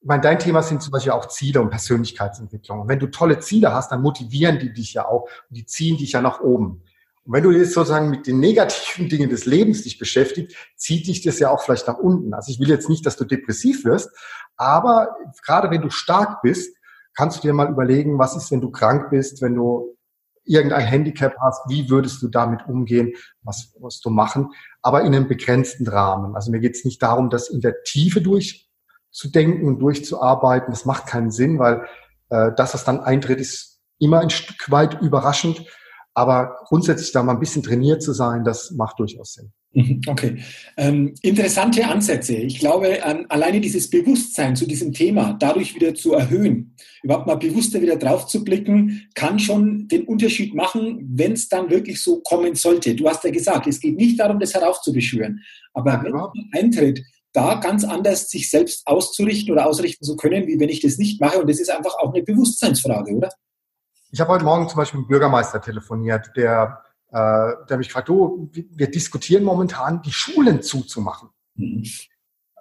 Ich 0.00 0.06
meine, 0.06 0.22
dein 0.22 0.38
Thema 0.38 0.62
sind 0.62 0.82
zum 0.82 0.92
Beispiel 0.92 1.12
auch 1.12 1.26
Ziele 1.26 1.60
und 1.60 1.70
Persönlichkeitsentwicklung. 1.70 2.80
Und 2.80 2.88
wenn 2.88 3.00
du 3.00 3.08
tolle 3.08 3.40
Ziele 3.40 3.72
hast, 3.72 3.90
dann 3.90 4.00
motivieren 4.00 4.58
die 4.58 4.72
dich 4.72 4.94
ja 4.94 5.06
auch 5.06 5.22
und 5.22 5.56
die 5.56 5.66
ziehen 5.66 5.96
dich 5.96 6.12
ja 6.12 6.22
nach 6.22 6.40
oben. 6.40 6.82
Und 7.24 7.32
wenn 7.32 7.42
du 7.42 7.50
jetzt 7.50 7.74
sozusagen 7.74 8.08
mit 8.08 8.26
den 8.26 8.38
negativen 8.38 9.08
Dingen 9.10 9.28
des 9.28 9.44
Lebens 9.44 9.82
dich 9.82 9.98
beschäftigst, 9.98 10.56
zieht 10.76 11.06
dich 11.08 11.22
das 11.22 11.40
ja 11.40 11.50
auch 11.50 11.62
vielleicht 11.62 11.88
nach 11.88 11.98
unten. 11.98 12.32
Also 12.32 12.52
ich 12.52 12.60
will 12.60 12.68
jetzt 12.68 12.88
nicht, 12.88 13.04
dass 13.06 13.16
du 13.16 13.24
depressiv 13.24 13.84
wirst, 13.84 14.10
aber 14.56 15.16
gerade 15.44 15.70
wenn 15.70 15.82
du 15.82 15.90
stark 15.90 16.42
bist, 16.42 16.76
kannst 17.14 17.38
du 17.38 17.42
dir 17.42 17.52
mal 17.52 17.68
überlegen, 17.68 18.18
was 18.18 18.36
ist, 18.36 18.52
wenn 18.52 18.60
du 18.60 18.70
krank 18.70 19.10
bist, 19.10 19.42
wenn 19.42 19.56
du 19.56 19.96
irgendein 20.44 20.86
Handicap 20.86 21.34
hast, 21.40 21.68
wie 21.68 21.90
würdest 21.90 22.22
du 22.22 22.28
damit 22.28 22.66
umgehen, 22.66 23.12
was 23.42 23.74
musst 23.80 24.04
du 24.04 24.10
machen, 24.10 24.52
aber 24.80 25.02
in 25.02 25.14
einem 25.14 25.28
begrenzten 25.28 25.86
Rahmen. 25.88 26.36
Also 26.36 26.52
mir 26.52 26.60
geht 26.60 26.76
es 26.76 26.84
nicht 26.84 27.02
darum, 27.02 27.28
das 27.28 27.50
in 27.50 27.60
der 27.60 27.82
Tiefe 27.82 28.20
durch 28.20 28.67
zu 29.10 29.30
denken 29.30 29.66
und 29.66 29.78
durchzuarbeiten. 29.80 30.70
Das 30.70 30.84
macht 30.84 31.06
keinen 31.06 31.30
Sinn, 31.30 31.58
weil 31.58 31.86
äh, 32.30 32.50
das, 32.56 32.74
was 32.74 32.84
dann 32.84 33.00
eintritt, 33.00 33.40
ist 33.40 33.80
immer 33.98 34.20
ein 34.20 34.30
Stück 34.30 34.70
weit 34.70 35.00
überraschend. 35.00 35.64
Aber 36.14 36.56
grundsätzlich 36.66 37.12
da 37.12 37.22
mal 37.22 37.34
ein 37.34 37.40
bisschen 37.40 37.62
trainiert 37.62 38.02
zu 38.02 38.12
sein, 38.12 38.42
das 38.42 38.72
macht 38.72 38.98
durchaus 38.98 39.34
Sinn. 39.34 39.52
Mhm, 39.72 40.00
okay. 40.08 40.42
Ähm, 40.76 41.14
interessante 41.22 41.86
Ansätze. 41.86 42.34
Ich 42.34 42.58
glaube, 42.58 42.98
ähm, 43.04 43.26
alleine 43.28 43.60
dieses 43.60 43.88
Bewusstsein 43.88 44.56
zu 44.56 44.66
diesem 44.66 44.92
Thema 44.92 45.36
dadurch 45.38 45.74
wieder 45.74 45.94
zu 45.94 46.14
erhöhen, 46.14 46.74
überhaupt 47.02 47.26
mal 47.26 47.36
bewusster 47.36 47.80
wieder 47.82 47.96
drauf 47.96 48.26
zu 48.26 48.42
blicken, 48.42 49.08
kann 49.14 49.38
schon 49.38 49.86
den 49.88 50.04
Unterschied 50.04 50.54
machen, 50.54 51.06
wenn 51.12 51.32
es 51.32 51.48
dann 51.48 51.70
wirklich 51.70 52.02
so 52.02 52.20
kommen 52.22 52.54
sollte. 52.54 52.94
Du 52.94 53.08
hast 53.08 53.22
ja 53.24 53.30
gesagt, 53.30 53.66
es 53.66 53.78
geht 53.78 53.96
nicht 53.96 54.18
darum, 54.18 54.40
das 54.40 54.54
heraufzubeschwören. 54.54 55.40
Aber 55.74 55.92
ja, 55.92 56.02
wenn 56.02 56.14
es 56.16 56.58
eintritt, 56.58 57.04
da 57.32 57.56
ganz 57.56 57.84
anders 57.84 58.28
sich 58.30 58.50
selbst 58.50 58.86
auszurichten 58.86 59.52
oder 59.52 59.66
ausrichten 59.66 60.04
zu 60.04 60.16
können, 60.16 60.46
wie 60.46 60.58
wenn 60.58 60.68
ich 60.68 60.80
das 60.80 60.98
nicht 60.98 61.20
mache. 61.20 61.38
Und 61.40 61.50
das 61.50 61.60
ist 61.60 61.70
einfach 61.70 61.94
auch 61.98 62.12
eine 62.12 62.22
Bewusstseinsfrage, 62.22 63.14
oder? 63.14 63.30
Ich 64.10 64.20
habe 64.20 64.32
heute 64.32 64.44
Morgen 64.44 64.68
zum 64.68 64.78
Beispiel 64.78 65.00
mit 65.00 65.08
dem 65.08 65.10
Bürgermeister 65.10 65.60
telefoniert, 65.60 66.30
der, 66.36 66.82
äh, 67.10 67.52
der 67.68 67.76
mich 67.76 67.88
gefragt, 67.88 68.08
du, 68.08 68.50
wir 68.52 68.90
diskutieren 68.90 69.44
momentan, 69.44 70.00
die 70.02 70.12
Schulen 70.12 70.62
zuzumachen. 70.62 71.28
Mhm. 71.54 71.84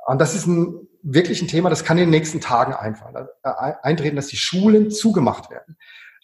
Und 0.08 0.20
das 0.20 0.36
ist 0.36 0.46
ein, 0.48 0.88
wirklich 1.04 1.42
ein 1.42 1.48
Thema, 1.48 1.70
das 1.70 1.84
kann 1.84 1.98
in 1.98 2.06
den 2.06 2.10
nächsten 2.12 2.42
Tagen 2.42 2.74
einfallen, 2.74 3.28
äh, 3.44 3.74
eintreten, 3.82 4.18
dass 4.18 4.28
die 4.28 4.38
Schulen 4.38 4.92
zugemacht 4.92 5.50
werden. 5.50 5.78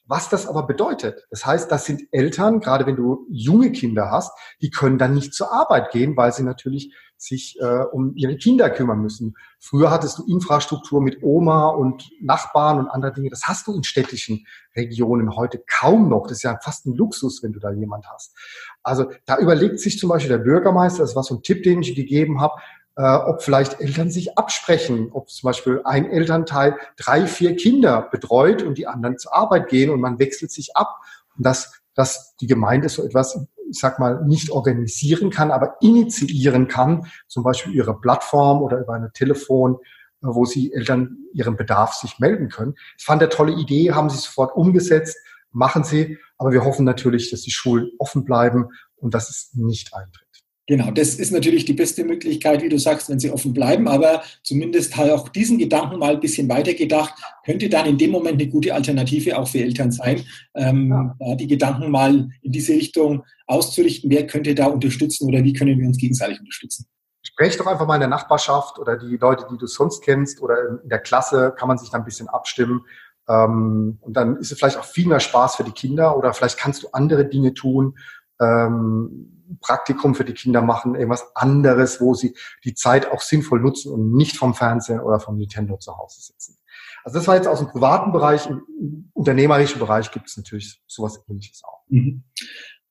Was 0.06 0.28
das 0.28 0.48
aber 0.48 0.64
bedeutet, 0.64 1.26
das 1.30 1.46
heißt, 1.46 1.72
das 1.72 1.86
sind 1.86 2.04
Eltern, 2.12 2.60
gerade 2.60 2.86
wenn 2.86 2.98
du 2.98 3.26
junge 3.30 3.72
Kinder 3.72 4.12
hast, 4.12 4.32
die 4.62 4.70
können 4.70 4.98
dann 4.98 5.14
nicht 5.14 5.34
zur 5.34 5.54
Arbeit 5.54 5.92
gehen, 5.92 6.18
weil 6.18 6.34
sie 6.34 6.44
natürlich 6.44 6.94
sich 7.24 7.58
äh, 7.60 7.84
um 7.92 8.15
ihre 8.15 8.38
Kinder 8.38 8.70
kümmern 8.70 9.01
müssen. 9.01 9.36
Früher 9.60 9.89
hattest 9.89 10.20
du 10.20 10.25
Infrastruktur 10.25 11.01
mit 11.01 11.24
Oma 11.24 11.68
und 11.70 12.10
Nachbarn 12.22 12.80
und 12.80 12.88
andere 12.88 13.13
Dinge. 13.13 13.30
Das 13.30 13.44
hast 13.46 13.68
du 13.68 13.74
in 13.74 13.84
städtischen 13.84 14.46
Regionen 14.75 15.36
heute 15.36 15.63
kaum 15.68 16.10
noch. 16.10 16.27
Das 16.27 16.38
ist 16.38 16.44
ja 16.44 16.60
fast 16.62 16.86
ein 16.86 16.96
Luxus, 16.96 17.42
wenn 17.44 17.53
du 17.53 17.60
da 17.60 17.72
jemand 17.72 18.06
hast. 18.08 18.36
Also 18.84 19.10
da 19.25 19.38
überlegt 19.38 19.80
sich 19.80 19.98
zum 19.98 20.10
Beispiel 20.10 20.30
der 20.30 20.44
Bürgermeister, 20.44 21.03
das 21.03 21.15
war 21.15 21.24
so 21.24 21.36
ein 21.36 21.44
Tipp, 21.44 21.63
den 21.63 21.82
ich 21.82 21.96
gegeben 21.96 22.42
habe, 22.42 22.56
äh, 22.96 23.15
ob 23.15 23.42
vielleicht 23.42 23.80
Eltern 23.80 24.12
sich 24.12 24.38
absprechen, 24.38 25.10
ob 25.13 25.30
zum 25.30 25.48
Beispiel 25.48 25.82
ein 25.84 26.10
Elternteil 26.10 26.77
drei, 26.98 27.25
vier 27.25 27.56
Kinder 27.56 28.08
betreut 28.12 28.62
und 28.62 28.77
die 28.77 28.88
anderen 28.88 29.18
zur 29.18 29.34
Arbeit 29.34 29.68
gehen 29.70 29.89
und 29.89 30.00
man 30.00 30.20
wechselt 30.20 30.51
sich 30.51 30.75
ab. 30.75 31.00
Und 31.38 31.46
dass, 31.46 31.82
dass 31.96 32.36
die 32.38 32.48
Gemeinde 32.48 32.90
so 32.90 33.04
etwas, 33.04 33.48
ich 33.70 33.80
sag 33.80 34.00
mal, 34.00 34.24
nicht 34.26 34.50
organisieren 34.50 35.30
kann, 35.30 35.52
aber 35.52 35.78
initiieren 35.82 36.68
kann, 36.68 37.08
zum 37.28 37.44
Beispiel 37.44 37.74
ihre 37.74 38.00
Plattform 38.00 38.62
oder 38.62 38.80
über 38.80 38.94
eine 38.94 39.12
Telefon, 39.12 39.76
äh, 39.76 40.28
wo 40.28 40.46
sie 40.46 40.74
Eltern 40.74 41.18
ihren 41.34 41.56
Bedarf 41.56 41.94
sich 41.94 42.20
melden 42.20 42.50
können. 42.50 42.76
Ich 42.98 43.06
fand 43.06 43.22
eine 43.22 43.30
tolle 43.30 43.54
Idee, 43.54 43.92
haben 43.92 44.10
sie 44.10 44.18
sofort 44.18 44.56
umgesetzt, 44.56 45.18
machen 45.52 45.84
sie, 45.84 46.18
aber 46.38 46.52
wir 46.52 46.64
hoffen 46.64 46.86
natürlich, 46.86 47.30
dass 47.32 47.42
die 47.42 47.52
Schulen 47.52 47.92
offen 48.00 48.26
bleiben 48.26 48.70
und 48.96 49.14
dass 49.14 49.30
es 49.30 49.52
nicht 49.54 49.94
eintritt. 49.94 50.33
Genau, 50.65 50.91
das 50.91 51.15
ist 51.15 51.32
natürlich 51.32 51.65
die 51.65 51.74
beste 51.74 52.05
Möglichkeit, 52.05 52.63
wie 52.63 52.70
du 52.70 52.79
sagst, 52.79 53.10
wenn 53.10 53.20
sie 53.20 53.29
offen 53.29 53.53
bleiben, 53.53 53.86
aber 53.89 54.24
zumindest 54.43 54.96
halt 54.96 55.12
auch 55.12 55.27
diesen 55.27 55.58
Gedanken 55.58 56.00
mal 56.00 56.13
ein 56.13 56.22
bisschen 56.22 56.48
weitergedacht, 56.48 57.13
könnte 57.46 57.67
dann 57.67 57.86
in 57.86 57.98
dem 57.98 58.12
Moment 58.12 58.39
eine 58.39 58.50
gute 58.50 58.74
Alternative 58.74 59.38
auch 59.38 59.48
für 59.48 59.60
Eltern 59.60 59.91
sein, 59.91 60.24
ähm, 60.55 61.13
ja. 61.20 61.36
die 61.36 61.48
Gedanken 61.48 61.91
mal 61.91 62.29
in 62.41 62.51
diese 62.51 62.74
Richtung 62.74 63.25
auszurichten, 63.46 64.10
wer 64.10 64.25
könnte 64.25 64.55
da 64.55 64.67
unterstützen 64.67 65.27
oder 65.27 65.43
wie 65.43 65.51
können 65.51 65.77
wir 65.77 65.86
uns 65.86 65.98
gegenseitig 65.98 66.39
unterstützen. 66.39 66.86
Sprech 67.24 67.58
doch 67.58 67.67
einfach 67.67 67.86
mal 67.86 67.96
in 67.96 68.01
der 68.01 68.10
Nachbarschaft 68.10 68.79
oder 68.79 68.98
die 68.98 69.17
Leute, 69.17 69.46
die 69.51 69.58
du 69.58 69.67
sonst 69.67 70.01
kennst 70.01 70.41
oder 70.41 70.79
in 70.82 70.89
der 70.89 71.00
Klasse, 71.00 71.53
kann 71.58 71.67
man 71.67 71.77
sich 71.77 71.89
dann 71.89 72.01
ein 72.01 72.05
bisschen 72.05 72.29
abstimmen. 72.29 72.86
Ähm, 73.27 73.98
und 74.00 74.13
dann 74.15 74.38
ist 74.38 74.51
es 74.51 74.58
vielleicht 74.58 74.77
auch 74.77 74.86
viel 74.86 75.08
mehr 75.08 75.20
Spaß 75.20 75.58
für 75.58 75.63
die 75.65 75.72
Kinder 75.72 76.17
oder 76.17 76.34
vielleicht 76.34 76.58
kannst 76.58 76.84
du 76.84 76.88
andere 76.93 77.25
Dinge 77.25 77.53
tun. 77.53 77.98
Ähm, 78.41 79.33
Praktikum 79.62 80.16
für 80.16 80.26
die 80.26 80.34
Kinder 80.34 80.62
machen, 80.62 80.96
irgendwas 80.96 81.36
anderes, 81.36 82.02
wo 82.02 82.14
sie 82.14 82.36
die 82.64 82.74
Zeit 82.74 83.12
auch 83.12 83.22
sinnvoll 83.22 83.60
nutzen 83.60 83.92
und 83.92 84.14
nicht 84.14 84.38
vom 84.38 84.54
Fernsehen 84.54 85.00
oder 85.00 85.20
vom 85.20 85.38
Nintendo 85.38 85.78
zu 85.78 85.98
Hause 85.98 86.22
sitzen. 86.22 86.58
Also 87.04 87.20
das 87.20 87.28
war 87.28 87.36
jetzt 87.36 87.48
aus 87.48 87.60
dem 87.60 87.68
privaten 87.68 88.12
Bereich. 88.12 88.48
Im 88.48 89.10
unternehmerischen 89.14 89.80
Bereich 89.80 90.12
gibt 90.12 90.30
es 90.30 90.38
natürlich 90.38 90.82
sowas 90.88 91.22
ähnliches 91.28 91.62
auch. 91.64 91.82
Mhm. 91.90 92.24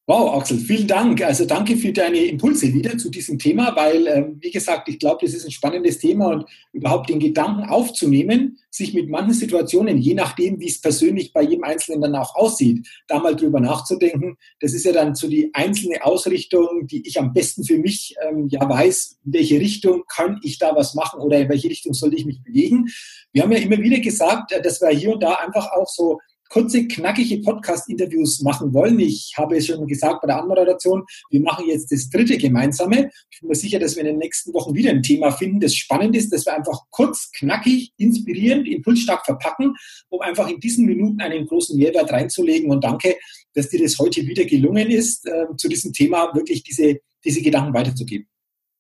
Wow, 0.09 0.35
Axel, 0.35 0.59
vielen 0.59 0.89
Dank. 0.89 1.23
Also 1.23 1.45
danke 1.45 1.77
für 1.77 1.93
deine 1.93 2.19
Impulse 2.25 2.75
wieder 2.75 2.99
zu 2.99 3.09
diesem 3.09 3.39
Thema, 3.39 3.77
weil, 3.77 4.09
ähm, 4.09 4.37
wie 4.41 4.51
gesagt, 4.51 4.89
ich 4.89 4.99
glaube, 4.99 5.25
das 5.25 5.33
ist 5.33 5.45
ein 5.45 5.53
spannendes 5.53 5.99
Thema 5.99 6.27
und 6.27 6.45
überhaupt 6.73 7.09
den 7.09 7.21
Gedanken 7.21 7.69
aufzunehmen, 7.69 8.59
sich 8.69 8.95
mit 8.95 9.09
manchen 9.09 9.35
Situationen, 9.35 9.99
je 9.99 10.15
nachdem, 10.15 10.59
wie 10.59 10.67
es 10.67 10.81
persönlich 10.81 11.33
bei 11.33 11.43
jedem 11.43 11.63
Einzelnen 11.63 12.01
dann 12.01 12.17
auch 12.17 12.35
aussieht, 12.35 12.85
da 13.07 13.21
mal 13.21 13.37
drüber 13.37 13.61
nachzudenken. 13.61 14.37
Das 14.59 14.73
ist 14.73 14.85
ja 14.85 14.91
dann 14.91 15.15
so 15.15 15.29
die 15.29 15.51
einzelne 15.55 16.05
Ausrichtung, 16.05 16.89
die 16.89 17.07
ich 17.07 17.21
am 17.21 17.33
besten 17.33 17.63
für 17.63 17.79
mich 17.79 18.17
ähm, 18.29 18.49
ja 18.49 18.69
weiß, 18.69 19.21
in 19.25 19.35
welche 19.35 19.61
Richtung 19.61 20.03
kann 20.09 20.41
ich 20.43 20.59
da 20.59 20.75
was 20.75 20.95
machen 20.95 21.21
oder 21.21 21.39
in 21.39 21.49
welche 21.49 21.69
Richtung 21.69 21.95
sollte 21.95 22.17
ich 22.17 22.27
mich 22.27 22.43
bewegen. 22.43 22.89
Wir 23.33 23.45
haben 23.45 23.53
ja 23.53 23.59
immer 23.59 23.79
wieder 23.79 24.01
gesagt, 24.01 24.51
äh, 24.51 24.61
dass 24.61 24.81
wir 24.81 24.89
hier 24.89 25.13
und 25.13 25.23
da 25.23 25.35
einfach 25.35 25.71
auch 25.71 25.87
so 25.87 26.19
kurze, 26.53 26.87
knackige 26.87 27.39
Podcast-Interviews 27.39 28.43
machen 28.43 28.75
wollen. 28.75 29.01
Ich 29.01 29.33
habe 29.39 29.57
es 29.57 29.67
schon 29.67 29.87
gesagt 29.87 30.21
bei 30.21 30.27
der 30.27 30.39
Anmoderation, 30.39 31.03
wir 31.31 31.41
machen 31.41 31.65
jetzt 31.67 31.91
das 31.91 32.11
dritte 32.11 32.37
gemeinsame. 32.37 33.11
Ich 33.31 33.41
bin 33.41 33.49
mir 33.49 33.55
sicher, 33.55 33.79
dass 33.79 33.97
wir 33.97 34.03
in 34.03 34.09
den 34.09 34.19
nächsten 34.19 34.53
Wochen 34.53 34.75
wieder 34.75 34.91
ein 34.91 35.03
Thema 35.03 35.31
finden, 35.33 35.61
das 35.61 35.75
spannend 35.75 36.15
ist, 36.15 36.31
dass 36.31 36.45
wir 36.45 36.55
einfach 36.55 36.79
kurz, 36.91 37.31
knackig, 37.33 37.95
inspirierend, 37.97 38.69
impulsstark 38.69 39.25
verpacken, 39.25 39.75
um 40.11 40.21
einfach 40.21 40.47
in 40.47 40.61
diesen 40.61 40.85
Minuten 40.85 41.23
einen 41.23 41.47
großen 41.47 41.75
Mehrwert 41.79 42.13
reinzulegen. 42.13 42.71
Und 42.71 42.85
danke, 42.85 43.17
dass 43.55 43.71
dir 43.71 43.83
das 43.83 43.99
heute 43.99 44.27
wieder 44.27 44.45
gelungen 44.45 44.91
ist, 44.91 45.27
äh, 45.27 45.47
zu 45.57 45.69
diesem 45.69 45.95
Thema 45.95 46.35
wirklich 46.35 46.63
diese, 46.63 47.01
diese 47.25 47.41
Gedanken 47.41 47.73
weiterzugeben. 47.73 48.29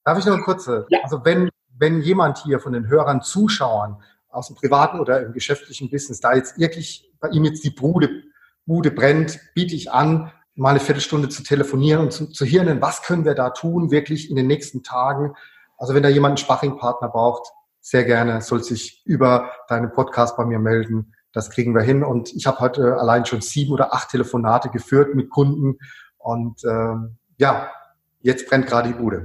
Darf 0.04 0.18
ich 0.18 0.26
noch 0.26 0.34
eine 0.34 0.42
kurze? 0.42 0.86
Ja. 0.90 0.98
Also 1.04 1.24
wenn, 1.24 1.48
wenn 1.78 2.02
jemand 2.02 2.44
hier 2.44 2.60
von 2.60 2.74
den 2.74 2.88
Hörern, 2.88 3.22
Zuschauern 3.22 3.96
aus 4.28 4.48
dem 4.48 4.56
privaten 4.56 5.00
oder 5.00 5.24
im 5.24 5.32
geschäftlichen 5.32 5.88
Business 5.88 6.20
da 6.20 6.34
jetzt 6.34 6.58
wirklich 6.58 7.11
bei 7.22 7.28
ihm 7.28 7.44
jetzt 7.44 7.64
die 7.64 7.70
Bude, 7.70 8.10
Bude 8.66 8.90
brennt, 8.90 9.40
biete 9.54 9.74
ich 9.74 9.90
an, 9.90 10.30
mal 10.54 10.70
eine 10.70 10.80
Viertelstunde 10.80 11.30
zu 11.30 11.42
telefonieren 11.42 12.02
und 12.02 12.12
zu, 12.12 12.26
zu 12.26 12.44
hirnen, 12.44 12.82
was 12.82 13.02
können 13.02 13.24
wir 13.24 13.34
da 13.34 13.50
tun, 13.50 13.90
wirklich 13.90 14.28
in 14.28 14.36
den 14.36 14.46
nächsten 14.46 14.82
Tagen. 14.82 15.34
Also 15.78 15.94
wenn 15.94 16.02
da 16.02 16.08
jemand 16.08 16.32
einen 16.32 16.36
Sparringpartner 16.36 17.08
braucht, 17.08 17.50
sehr 17.80 18.04
gerne, 18.04 18.42
soll 18.42 18.62
sich 18.62 19.02
über 19.06 19.50
deinen 19.68 19.92
Podcast 19.92 20.36
bei 20.36 20.44
mir 20.44 20.58
melden. 20.58 21.14
Das 21.32 21.50
kriegen 21.50 21.74
wir 21.74 21.82
hin. 21.82 22.04
Und 22.04 22.32
ich 22.34 22.46
habe 22.46 22.60
heute 22.60 22.98
allein 22.98 23.24
schon 23.24 23.40
sieben 23.40 23.72
oder 23.72 23.94
acht 23.94 24.10
Telefonate 24.10 24.68
geführt 24.68 25.14
mit 25.14 25.30
Kunden. 25.30 25.78
Und 26.18 26.62
ähm, 26.64 27.16
ja, 27.38 27.70
jetzt 28.20 28.48
brennt 28.48 28.66
gerade 28.66 28.88
die 28.88 28.94
Bude. 28.94 29.24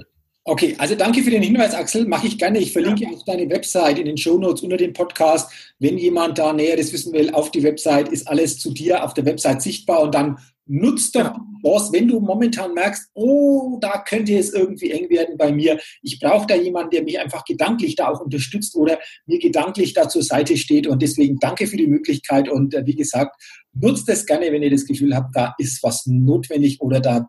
Okay, 0.50 0.75
also 0.77 0.96
danke 0.96 1.24
für 1.24 1.30
den 1.30 1.42
Hinweis, 1.42 1.74
Axel. 1.74 2.08
Mache 2.08 2.27
ich 2.27 2.38
gerne. 2.38 2.60
Ich 2.60 2.72
verlinke 2.72 3.04
ja. 3.04 3.10
auch 3.10 3.22
deine 3.25 3.50
Website 3.50 4.00
in 4.00 4.06
den 4.06 4.16
Show 4.16 4.38
Notes 4.38 4.63
unter 4.63 4.77
dem 4.77 4.94
Podcast. 4.94 5.51
Wenn 5.77 5.98
jemand 5.98 6.38
da 6.38 6.54
Näheres 6.54 6.94
wissen 6.94 7.12
will, 7.12 7.32
auf 7.32 7.51
die 7.51 7.63
Website 7.63 8.08
ist 8.08 8.30
alles 8.30 8.58
zu 8.58 8.72
dir 8.72 9.04
auf 9.04 9.13
der 9.13 9.25
Website 9.25 9.62
sichtbar 9.62 10.00
und 10.04 10.16
dann 10.16 10.38
nutzt 10.66 11.16
doch 11.16 11.25
ja. 11.25 11.46
Boss, 11.62 11.92
wenn 11.92 12.08
du 12.08 12.22
momentan 12.22 12.74
merkst, 12.74 13.10
oh, 13.13 13.77
da 13.82 14.01
könnte 14.08 14.38
es 14.38 14.54
irgendwie 14.54 14.92
eng 14.92 15.10
werden 15.10 15.38
bei 15.38 15.51
mir. 15.51 15.80
Ich 16.01 16.18
brauche 16.18 16.48
da 16.48 16.56
jemanden, 16.56 16.92
der 16.92 17.04
mich 17.04 17.20
einfach 17.20 17.44
gedanklich 17.44 17.96
da 17.96 18.08
auch 18.08 18.22
unterstützt 18.22 18.74
oder 18.77 19.00
mir 19.25 19.39
gedanklich 19.39 19.94
da 19.96 20.08
zur 20.08 20.24
Seite 20.24 20.56
steht. 20.56 20.88
Und 20.88 21.01
deswegen 21.01 21.39
danke 21.39 21.68
für 21.68 21.77
die 21.77 21.88
Möglichkeit. 21.88 22.48
Und 22.48 22.74
äh, 22.74 22.86
wie 22.86 22.96
gesagt, 22.96 23.36
nutzt 23.74 24.08
es 24.08 24.25
gerne, 24.25 24.50
wenn 24.54 24.63
ihr 24.63 24.72
das 24.72 24.86
Gefühl 24.86 25.13
habt, 25.13 25.36
da 25.36 25.56
ist 25.58 25.84
was 25.84 26.06
notwendig 26.06 26.80
oder 26.80 27.01
da 27.01 27.27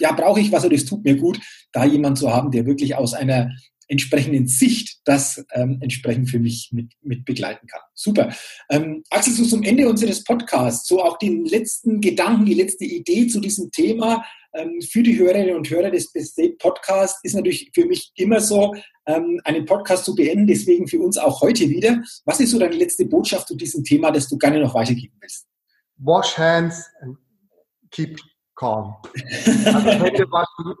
ja, 0.00 0.12
brauche 0.12 0.40
ich 0.40 0.50
was 0.50 0.64
oder 0.64 0.74
es 0.74 0.86
tut 0.86 1.04
mir 1.04 1.16
gut, 1.16 1.40
da 1.72 1.84
jemand 1.84 2.18
zu 2.18 2.32
haben, 2.32 2.50
der 2.50 2.66
wirklich 2.66 2.96
aus 2.96 3.14
einer 3.14 3.50
entsprechenden 3.90 4.46
Sicht 4.46 5.00
das 5.04 5.44
ähm, 5.52 5.78
entsprechend 5.80 6.30
für 6.30 6.38
mich 6.38 6.70
mit, 6.72 6.92
mit 7.02 7.24
begleiten 7.24 7.66
kann. 7.66 7.80
Super. 7.92 8.32
Ähm, 8.70 9.02
Axel, 9.10 9.34
so 9.34 9.44
zum 9.44 9.64
Ende 9.64 9.88
unseres 9.88 10.22
Podcasts, 10.22 10.86
so 10.86 11.02
auch 11.02 11.18
den 11.18 11.44
letzten 11.44 12.00
Gedanken, 12.00 12.46
die 12.46 12.54
letzte 12.54 12.84
Idee 12.84 13.26
zu 13.26 13.40
diesem 13.40 13.70
Thema 13.72 14.24
ähm, 14.54 14.80
für 14.80 15.02
die 15.02 15.18
Hörerinnen 15.18 15.56
und 15.56 15.68
Hörer 15.68 15.90
des 15.90 16.04
State 16.04 16.56
Podcasts 16.58 17.18
ist 17.24 17.34
natürlich 17.34 17.70
für 17.74 17.84
mich 17.84 18.12
immer 18.14 18.40
so, 18.40 18.74
ähm, 19.06 19.40
einen 19.44 19.64
Podcast 19.64 20.04
zu 20.04 20.14
beenden, 20.14 20.46
deswegen 20.46 20.86
für 20.86 21.00
uns 21.00 21.18
auch 21.18 21.40
heute 21.40 21.68
wieder. 21.68 22.02
Was 22.24 22.40
ist 22.40 22.50
so 22.50 22.58
deine 22.58 22.76
letzte 22.76 23.06
Botschaft 23.06 23.48
zu 23.48 23.56
diesem 23.56 23.82
Thema, 23.82 24.12
das 24.12 24.28
du 24.28 24.38
gerne 24.38 24.60
noch 24.60 24.74
weitergeben 24.74 25.14
willst? 25.20 25.46
Wash 25.96 26.38
hands 26.38 26.84
and 27.00 27.16
keep 27.90 28.18
calm. 28.60 28.94
Also 29.64 29.90
Hände 29.90 30.30
waschen 30.30 30.74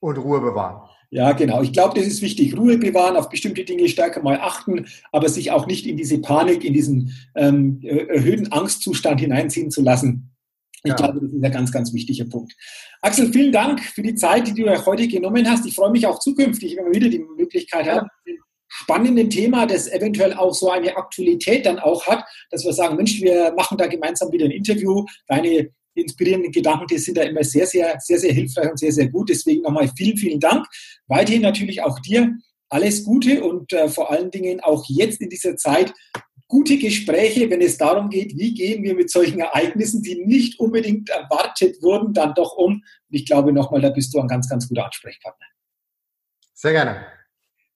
und 0.00 0.18
Ruhe 0.18 0.40
bewahren. 0.40 0.88
Ja, 1.10 1.32
genau. 1.32 1.62
Ich 1.62 1.72
glaube, 1.72 1.98
das 1.98 2.06
ist 2.06 2.22
wichtig. 2.22 2.56
Ruhe 2.56 2.78
bewahren, 2.78 3.16
auf 3.16 3.28
bestimmte 3.28 3.64
Dinge 3.64 3.88
stärker 3.88 4.22
mal 4.22 4.38
achten, 4.40 4.86
aber 5.12 5.28
sich 5.28 5.50
auch 5.50 5.66
nicht 5.66 5.86
in 5.86 5.96
diese 5.96 6.20
Panik, 6.20 6.64
in 6.64 6.72
diesen 6.72 7.12
ähm, 7.34 7.80
erhöhten 7.82 8.52
Angstzustand 8.52 9.20
hineinziehen 9.20 9.70
zu 9.70 9.82
lassen. 9.82 10.30
Ich 10.82 10.90
ja. 10.90 10.96
glaube, 10.96 11.20
das 11.20 11.32
ist 11.32 11.44
ein 11.44 11.52
ganz, 11.52 11.72
ganz 11.72 11.92
wichtiger 11.92 12.24
Punkt. 12.26 12.54
Axel, 13.02 13.32
vielen 13.32 13.52
Dank 13.52 13.80
für 13.80 14.02
die 14.02 14.14
Zeit, 14.14 14.46
die 14.46 14.54
du 14.54 14.86
heute 14.86 15.08
genommen 15.08 15.48
hast. 15.48 15.66
Ich 15.66 15.74
freue 15.74 15.90
mich 15.90 16.06
auch 16.06 16.20
zukünftig, 16.20 16.76
wenn 16.76 16.86
wir 16.86 16.94
wieder 16.94 17.08
die 17.08 17.24
Möglichkeit 17.36 17.86
ja. 17.86 17.96
haben, 17.96 18.08
spannenden 18.68 19.28
Thema, 19.28 19.66
das 19.66 19.88
eventuell 19.88 20.32
auch 20.32 20.54
so 20.54 20.70
eine 20.70 20.96
Aktualität 20.96 21.66
dann 21.66 21.80
auch 21.80 22.06
hat, 22.06 22.24
dass 22.50 22.64
wir 22.64 22.72
sagen, 22.72 22.96
Mensch, 22.96 23.20
wir 23.20 23.52
machen 23.56 23.76
da 23.76 23.88
gemeinsam 23.88 24.30
wieder 24.32 24.44
ein 24.44 24.52
Interview. 24.52 25.04
Deine 25.26 25.70
inspirierenden 26.00 26.52
Gedanken, 26.52 26.86
die 26.86 26.98
sind 26.98 27.16
da 27.16 27.22
immer 27.22 27.44
sehr, 27.44 27.66
sehr, 27.66 27.98
sehr, 28.00 28.18
sehr 28.18 28.32
hilfreich 28.32 28.70
und 28.70 28.78
sehr, 28.78 28.92
sehr 28.92 29.08
gut. 29.08 29.28
Deswegen 29.28 29.62
nochmal 29.62 29.90
vielen, 29.96 30.16
vielen 30.16 30.40
Dank. 30.40 30.66
Weiterhin 31.06 31.42
natürlich 31.42 31.82
auch 31.82 31.98
dir 32.00 32.36
alles 32.68 33.04
Gute 33.04 33.42
und 33.44 33.72
äh, 33.72 33.88
vor 33.88 34.10
allen 34.10 34.30
Dingen 34.30 34.60
auch 34.60 34.84
jetzt 34.88 35.20
in 35.20 35.28
dieser 35.28 35.56
Zeit 35.56 35.92
gute 36.50 36.78
Gespräche, 36.78 37.48
wenn 37.48 37.60
es 37.60 37.78
darum 37.78 38.10
geht, 38.10 38.36
wie 38.36 38.52
gehen 38.52 38.82
wir 38.82 38.94
mit 38.94 39.10
solchen 39.10 39.40
Ereignissen, 39.40 40.02
die 40.02 40.24
nicht 40.24 40.58
unbedingt 40.58 41.08
erwartet 41.08 41.80
wurden, 41.80 42.12
dann 42.12 42.34
doch 42.34 42.56
um. 42.56 42.74
Und 42.74 42.84
ich 43.08 43.24
glaube 43.24 43.52
nochmal, 43.52 43.80
da 43.80 43.90
bist 43.90 44.12
du 44.12 44.20
ein 44.20 44.28
ganz, 44.28 44.48
ganz 44.48 44.68
guter 44.68 44.84
Ansprechpartner. 44.84 45.46
Sehr 46.54 46.72
gerne. 46.72 47.19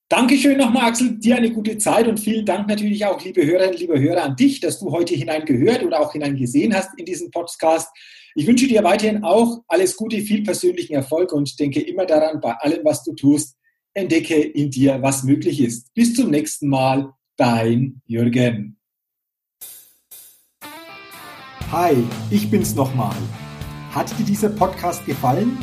Dankeschön 0.07 0.59
nochmal, 0.59 0.89
Axel. 0.89 1.17
Dir 1.17 1.35
eine 1.35 1.51
gute 1.51 1.79
Zeit 1.79 2.07
und 2.07 2.19
vielen 2.19 2.45
Dank 2.45 2.67
natürlich 2.67 3.03
auch, 3.05 3.19
liebe 3.23 3.43
Hörerinnen, 3.43 3.75
liebe 3.75 3.99
Hörer, 3.99 4.23
an 4.23 4.35
dich, 4.35 4.59
dass 4.59 4.79
du 4.79 4.91
heute 4.91 5.15
hineingehört 5.15 5.83
oder 5.83 5.99
auch 5.99 6.11
hineingesehen 6.11 6.75
hast 6.75 6.91
in 6.99 7.05
diesen 7.05 7.31
Podcast. 7.31 7.89
Ich 8.35 8.45
wünsche 8.45 8.67
dir 8.67 8.83
weiterhin 8.83 9.23
auch 9.23 9.63
alles 9.67 9.95
Gute, 9.95 10.21
viel 10.21 10.43
persönlichen 10.43 10.93
Erfolg 10.93 11.31
und 11.33 11.59
denke 11.59 11.81
immer 11.81 12.05
daran, 12.05 12.39
bei 12.39 12.53
allem, 12.53 12.85
was 12.85 13.03
du 13.03 13.13
tust, 13.13 13.55
entdecke 13.95 14.35
in 14.35 14.69
dir, 14.69 15.01
was 15.01 15.23
möglich 15.23 15.59
ist. 15.59 15.91
Bis 15.95 16.13
zum 16.13 16.29
nächsten 16.29 16.69
Mal, 16.69 17.11
dein 17.35 18.01
Jürgen. 18.05 18.77
Hi, 21.71 21.95
ich 22.29 22.51
bin's 22.51 22.75
nochmal. 22.75 23.15
Hat 23.89 24.11
dir 24.19 24.25
dieser 24.25 24.49
Podcast 24.49 25.03
gefallen? 25.07 25.57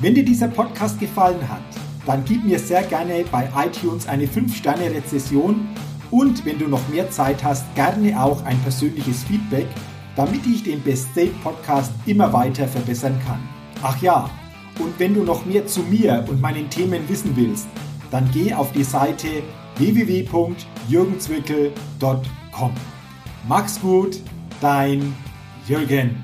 Wenn 0.00 0.16
dir 0.16 0.24
dieser 0.24 0.48
Podcast 0.48 0.98
gefallen 0.98 1.48
hat, 1.48 1.79
dann 2.06 2.24
gib 2.24 2.44
mir 2.44 2.58
sehr 2.58 2.82
gerne 2.82 3.24
bei 3.30 3.48
iTunes 3.56 4.08
eine 4.08 4.26
5-Sterne-Rezession 4.26 5.68
und 6.10 6.44
wenn 6.44 6.58
du 6.58 6.66
noch 6.66 6.88
mehr 6.88 7.08
Zeit 7.10 7.44
hast, 7.44 7.72
gerne 7.74 8.20
auch 8.20 8.44
ein 8.44 8.58
persönliches 8.60 9.22
Feedback, 9.24 9.66
damit 10.16 10.46
ich 10.46 10.62
den 10.62 10.80
Best 10.80 11.10
State 11.12 11.34
Podcast 11.42 11.92
immer 12.06 12.32
weiter 12.32 12.66
verbessern 12.66 13.20
kann. 13.26 13.40
Ach 13.82 14.00
ja, 14.02 14.30
und 14.78 14.98
wenn 14.98 15.12
du 15.14 15.22
noch 15.22 15.44
mehr 15.46 15.66
zu 15.66 15.82
mir 15.82 16.24
und 16.28 16.40
meinen 16.40 16.70
Themen 16.70 17.06
wissen 17.08 17.36
willst, 17.36 17.68
dann 18.10 18.28
geh 18.32 18.54
auf 18.54 18.72
die 18.72 18.84
Seite 18.84 19.42
www.jürgenzwickel.com. 19.76 22.72
Mach's 23.48 23.80
gut, 23.80 24.20
dein 24.60 25.14
Jürgen. 25.66 26.22